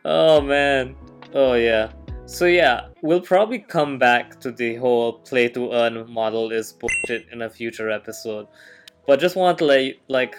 oh 0.06 0.42
man. 0.42 0.96
Oh 1.34 1.54
yeah. 1.54 1.92
So 2.36 2.48
yeah, 2.48 2.88
we'll 3.02 3.22
probably 3.22 3.60
come 3.60 3.98
back 3.98 4.42
to 4.42 4.52
the 4.52 4.76
whole 4.76 5.20
play 5.20 5.48
to 5.48 5.72
earn 5.72 6.12
model 6.12 6.52
is 6.52 6.74
bullshit 6.74 7.28
in 7.32 7.42
a 7.42 7.50
future 7.50 7.90
episode. 7.90 8.48
But 9.08 9.22
just 9.22 9.38
want 9.38 9.58
to 9.60 9.64
let 9.64 9.94
like 10.10 10.36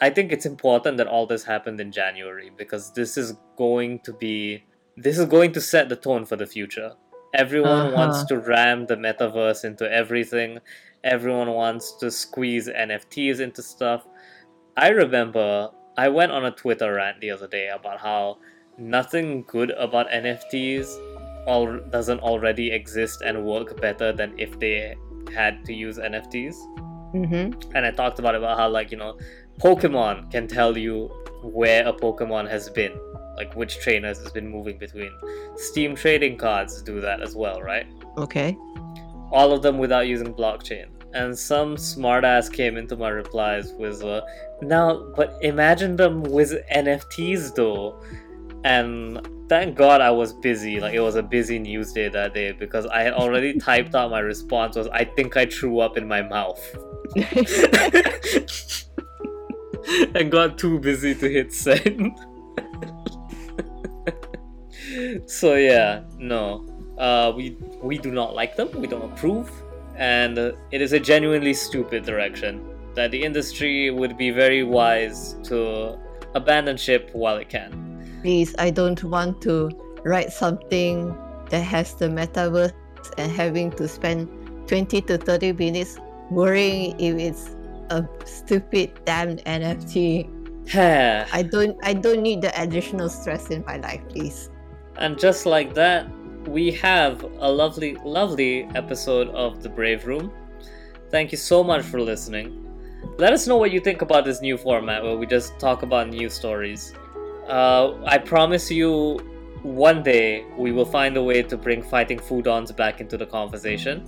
I 0.00 0.10
think 0.10 0.32
it's 0.32 0.44
important 0.44 0.96
that 0.96 1.06
all 1.06 1.24
this 1.24 1.44
happened 1.44 1.80
in 1.80 1.92
January 1.92 2.50
because 2.58 2.92
this 2.94 3.16
is 3.16 3.36
going 3.56 4.00
to 4.00 4.12
be 4.12 4.64
this 4.96 5.18
is 5.18 5.26
going 5.26 5.52
to 5.52 5.60
set 5.60 5.88
the 5.88 5.94
tone 5.94 6.24
for 6.24 6.34
the 6.34 6.48
future. 6.48 6.94
Everyone 7.32 7.86
Uh-huh. 7.86 7.96
wants 7.96 8.24
to 8.24 8.38
ram 8.38 8.86
the 8.86 8.96
metaverse 8.96 9.64
into 9.64 9.88
everything. 9.88 10.58
Everyone 11.04 11.52
wants 11.52 11.92
to 12.00 12.10
squeeze 12.10 12.68
NFTs 12.68 13.38
into 13.38 13.62
stuff. 13.62 14.02
I 14.76 14.88
remember 14.88 15.70
I 15.96 16.08
went 16.08 16.32
on 16.32 16.44
a 16.44 16.50
Twitter 16.50 16.92
rant 16.94 17.20
the 17.20 17.30
other 17.30 17.46
day 17.46 17.68
about 17.68 18.00
how 18.00 18.38
nothing 18.76 19.44
good 19.46 19.70
about 19.70 20.10
NFTs 20.10 21.15
all 21.46 21.78
doesn't 21.90 22.20
already 22.20 22.70
exist 22.72 23.22
and 23.22 23.44
work 23.44 23.80
better 23.80 24.12
than 24.12 24.34
if 24.38 24.58
they 24.58 24.96
had 25.32 25.64
to 25.64 25.72
use 25.72 25.98
NFTs. 25.98 26.54
Mm-hmm. 27.14 27.72
And 27.74 27.86
I 27.86 27.90
talked 27.90 28.18
about 28.18 28.34
about 28.34 28.58
how 28.58 28.68
like 28.68 28.90
you 28.90 28.96
know, 28.98 29.18
Pokemon 29.60 30.30
can 30.30 30.46
tell 30.48 30.76
you 30.76 31.06
where 31.42 31.86
a 31.86 31.92
Pokemon 31.92 32.48
has 32.50 32.68
been, 32.68 32.92
like 33.36 33.54
which 33.56 33.78
trainers 33.80 34.18
has 34.18 34.32
been 34.32 34.48
moving 34.48 34.78
between. 34.78 35.12
Steam 35.56 35.94
trading 35.94 36.36
cards 36.36 36.82
do 36.82 37.00
that 37.00 37.22
as 37.22 37.34
well, 37.34 37.62
right? 37.62 37.86
Okay. 38.18 38.56
all 39.32 39.52
of 39.52 39.62
them 39.62 39.78
without 39.78 40.06
using 40.06 40.34
blockchain. 40.34 40.86
And 41.14 41.36
some 41.38 41.76
smartass 41.76 42.52
came 42.52 42.76
into 42.76 42.96
my 42.96 43.08
replies 43.08 43.72
with, 43.72 44.02
uh, 44.02 44.20
now, 44.62 45.12
but 45.16 45.38
imagine 45.40 45.96
them 45.96 46.22
with 46.22 46.52
NFTs 46.74 47.54
though. 47.54 48.02
And 48.64 49.26
thank 49.48 49.76
God 49.76 50.00
I 50.00 50.10
was 50.10 50.32
busy. 50.32 50.80
Like 50.80 50.94
it 50.94 51.00
was 51.00 51.16
a 51.16 51.22
busy 51.22 51.58
news 51.58 51.92
day 51.92 52.08
that 52.08 52.34
day 52.34 52.52
because 52.52 52.86
I 52.86 53.02
had 53.02 53.12
already 53.12 53.58
typed 53.60 53.94
out 53.94 54.10
my 54.10 54.20
response 54.20 54.76
was, 54.76 54.88
I 54.88 55.04
think 55.04 55.36
I 55.36 55.46
threw 55.46 55.80
up 55.80 55.96
in 55.96 56.06
my 56.08 56.22
mouth. 56.22 56.60
and 60.14 60.30
got 60.30 60.58
too 60.58 60.78
busy 60.80 61.14
to 61.14 61.28
hit 61.30 61.52
send. 61.52 62.18
so 65.26 65.54
yeah, 65.54 66.02
no, 66.18 66.66
uh, 66.98 67.32
we 67.36 67.56
we 67.82 67.98
do 67.98 68.10
not 68.10 68.34
like 68.34 68.56
them. 68.56 68.70
We 68.72 68.86
don't 68.86 69.12
approve, 69.12 69.50
and 69.96 70.38
uh, 70.38 70.52
it 70.70 70.80
is 70.80 70.92
a 70.92 71.00
genuinely 71.00 71.54
stupid 71.54 72.04
direction 72.04 72.64
that 72.94 73.10
the 73.10 73.22
industry 73.22 73.90
would 73.90 74.16
be 74.16 74.30
very 74.30 74.62
wise 74.62 75.34
to 75.44 75.98
abandon 76.34 76.76
ship 76.76 77.10
while 77.12 77.36
it 77.36 77.48
can. 77.48 77.95
Please, 78.22 78.54
I 78.58 78.70
don't 78.70 79.02
want 79.04 79.40
to 79.42 79.70
write 80.04 80.32
something 80.32 81.16
that 81.50 81.62
has 81.62 81.94
the 81.94 82.06
metaverse 82.06 82.72
and 83.18 83.30
having 83.30 83.70
to 83.72 83.86
spend 83.88 84.28
20 84.68 85.00
to 85.02 85.18
30 85.18 85.52
minutes 85.52 85.98
worrying 86.30 86.98
if 86.98 87.16
it's 87.16 87.56
a 87.90 88.06
stupid 88.24 88.92
damn 89.04 89.36
NFT. 89.38 90.32
I 90.74 91.42
don't 91.42 91.78
I 91.84 91.94
don't 91.94 92.22
need 92.22 92.42
the 92.42 92.60
additional 92.60 93.08
stress 93.08 93.50
in 93.50 93.64
my 93.66 93.76
life, 93.76 94.02
please. 94.08 94.50
And 94.96 95.18
just 95.18 95.46
like 95.46 95.74
that, 95.74 96.08
we 96.48 96.72
have 96.72 97.22
a 97.38 97.50
lovely, 97.50 97.96
lovely 98.04 98.64
episode 98.74 99.28
of 99.28 99.62
The 99.62 99.68
Brave 99.68 100.06
Room. 100.06 100.32
Thank 101.10 101.30
you 101.30 101.38
so 101.38 101.62
much 101.62 101.84
for 101.84 102.00
listening. 102.00 102.62
Let 103.18 103.32
us 103.32 103.46
know 103.46 103.56
what 103.56 103.70
you 103.70 103.80
think 103.80 104.02
about 104.02 104.24
this 104.24 104.40
new 104.40 104.56
format 104.56 105.02
where 105.02 105.16
we 105.16 105.26
just 105.26 105.58
talk 105.58 105.82
about 105.82 106.08
news 106.08 106.34
stories. 106.34 106.94
Uh, 107.48 107.94
I 108.04 108.18
promise 108.18 108.70
you, 108.70 109.18
one 109.62 110.02
day 110.02 110.44
we 110.56 110.72
will 110.72 110.84
find 110.84 111.16
a 111.16 111.22
way 111.22 111.42
to 111.42 111.56
bring 111.56 111.82
fighting 111.82 112.18
foodons 112.18 112.74
back 112.74 113.00
into 113.00 113.16
the 113.16 113.26
conversation. 113.26 114.04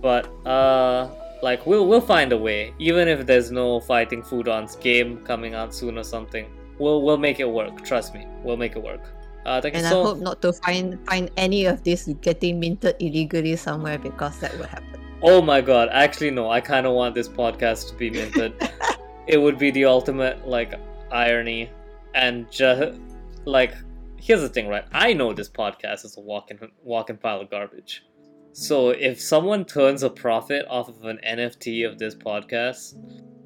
But 0.00 0.26
uh, 0.46 1.10
like 1.42 1.66
we'll 1.66 1.86
we'll 1.86 2.00
find 2.00 2.32
a 2.32 2.38
way, 2.38 2.74
even 2.78 3.08
if 3.08 3.26
there's 3.26 3.50
no 3.50 3.80
fighting 3.80 4.22
foodons 4.22 4.80
game 4.80 5.18
coming 5.24 5.54
out 5.54 5.74
soon 5.74 5.98
or 5.98 6.04
something. 6.04 6.46
We'll 6.78 7.02
we'll 7.02 7.18
make 7.18 7.38
it 7.38 7.48
work. 7.48 7.84
Trust 7.84 8.14
me, 8.14 8.26
we'll 8.42 8.56
make 8.56 8.76
it 8.76 8.82
work. 8.82 9.02
Uh, 9.44 9.60
thank 9.60 9.74
And 9.74 9.86
I 9.86 9.90
so 9.90 10.04
hope 10.04 10.18
not 10.18 10.40
to 10.42 10.52
find 10.52 10.98
find 11.06 11.30
any 11.36 11.66
of 11.66 11.82
this 11.84 12.08
getting 12.20 12.60
minted 12.60 12.96
illegally 13.00 13.56
somewhere 13.56 13.98
because 13.98 14.38
that 14.40 14.56
would 14.58 14.68
happen. 14.68 15.00
Oh 15.22 15.42
my 15.42 15.60
god, 15.60 15.88
actually 15.92 16.30
no, 16.30 16.50
I 16.50 16.60
kind 16.60 16.86
of 16.86 16.94
want 16.94 17.14
this 17.14 17.28
podcast 17.28 17.90
to 17.90 17.94
be 17.94 18.10
minted. 18.10 18.54
it 19.26 19.38
would 19.38 19.58
be 19.58 19.70
the 19.70 19.84
ultimate 19.84 20.46
like 20.48 20.74
irony 21.10 21.70
and 22.14 22.50
just 22.50 22.98
like 23.44 23.74
here's 24.18 24.40
the 24.40 24.48
thing, 24.48 24.68
right? 24.68 24.84
I 24.92 25.12
know 25.12 25.32
this 25.32 25.48
podcast 25.48 26.04
is 26.04 26.16
a 26.16 26.20
walking 26.20 26.58
walking 26.82 27.16
pile 27.16 27.40
of 27.40 27.50
garbage. 27.50 28.04
So 28.52 28.90
if 28.90 29.20
someone 29.20 29.64
turns 29.64 30.02
a 30.02 30.10
profit 30.10 30.66
off 30.68 30.88
of 30.88 31.04
an 31.04 31.18
NFT 31.26 31.88
of 31.88 31.98
this 31.98 32.14
podcast, 32.14 32.94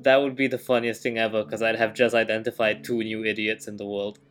that 0.02 0.16
would 0.16 0.34
be 0.34 0.48
the 0.48 0.58
funniest 0.58 1.02
thing 1.02 1.16
ever 1.18 1.44
because 1.44 1.62
I'd 1.62 1.76
have 1.76 1.94
just 1.94 2.14
identified 2.14 2.82
two 2.82 3.02
new 3.02 3.24
idiots 3.24 3.68
in 3.68 3.76
the 3.76 3.86
world. 3.86 4.18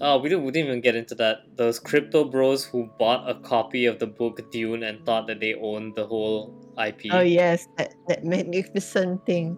Oh, 0.00 0.18
we 0.18 0.28
didn't, 0.28 0.44
we 0.44 0.52
didn't 0.52 0.68
even 0.68 0.80
get 0.82 0.94
into 0.94 1.14
that. 1.16 1.56
Those 1.56 1.78
crypto 1.78 2.24
bros 2.24 2.64
who 2.64 2.90
bought 2.98 3.28
a 3.28 3.34
copy 3.40 3.86
of 3.86 3.98
the 3.98 4.06
book 4.06 4.50
Dune 4.50 4.82
and 4.82 5.04
thought 5.06 5.26
that 5.26 5.40
they 5.40 5.54
owned 5.54 5.94
the 5.96 6.06
whole 6.06 6.54
IP. 6.84 7.06
Oh 7.10 7.20
yes, 7.20 7.66
that, 7.78 7.94
that 8.08 8.24
magnificent 8.24 9.24
thing. 9.24 9.56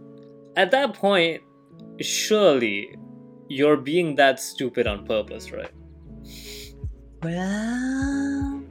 At 0.56 0.70
that 0.70 0.94
point, 0.94 1.42
surely 2.00 2.94
you're 3.48 3.76
being 3.76 4.14
that 4.16 4.40
stupid 4.40 4.86
on 4.86 5.06
purpose, 5.06 5.50
right? 5.52 5.70
Well, 7.22 8.62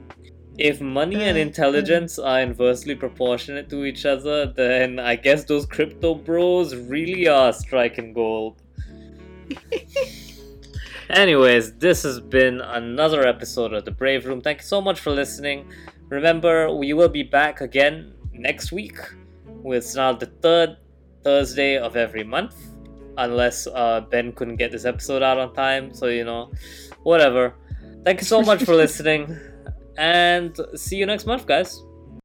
If 0.58 0.80
money 0.80 1.22
and 1.22 1.36
Uh, 1.36 1.40
intelligence 1.40 2.18
are 2.18 2.40
inversely 2.40 2.96
proportionate 2.96 3.68
to 3.70 3.84
each 3.84 4.04
other, 4.04 4.46
then 4.46 4.98
I 4.98 5.14
guess 5.16 5.44
those 5.44 5.64
crypto 5.66 6.14
bros 6.16 6.74
really 6.74 7.28
are 7.28 7.52
striking 7.52 8.12
gold. 8.12 8.60
Anyways, 11.10 11.74
this 11.76 12.02
has 12.02 12.20
been 12.20 12.60
another 12.60 13.26
episode 13.26 13.72
of 13.72 13.84
The 13.84 13.92
Brave 13.92 14.26
Room. 14.26 14.40
Thank 14.40 14.58
you 14.58 14.64
so 14.64 14.80
much 14.80 15.00
for 15.00 15.10
listening. 15.10 15.70
Remember, 16.08 16.74
we 16.74 16.92
will 16.92 17.08
be 17.08 17.22
back 17.22 17.60
again 17.60 18.12
next 18.32 18.72
week 18.72 18.98
with 19.46 19.94
now 19.94 20.12
the 20.12 20.26
third 20.26 20.76
Thursday 21.22 21.78
of 21.78 21.96
every 21.96 22.24
month. 22.24 22.56
Unless 23.18 23.66
uh, 23.66 24.02
Ben 24.08 24.32
couldn't 24.32 24.56
get 24.56 24.70
this 24.70 24.84
episode 24.84 25.22
out 25.22 25.38
on 25.38 25.52
time, 25.52 25.92
so 25.92 26.06
you 26.06 26.24
know, 26.24 26.52
whatever. 27.02 27.54
Thank 28.04 28.20
you 28.20 28.26
so 28.26 28.42
much 28.42 28.62
for 28.62 28.74
listening, 28.84 29.36
and 29.98 30.56
see 30.74 30.96
you 30.96 31.04
next 31.04 31.26
month, 31.26 31.44
guys. 31.46 31.82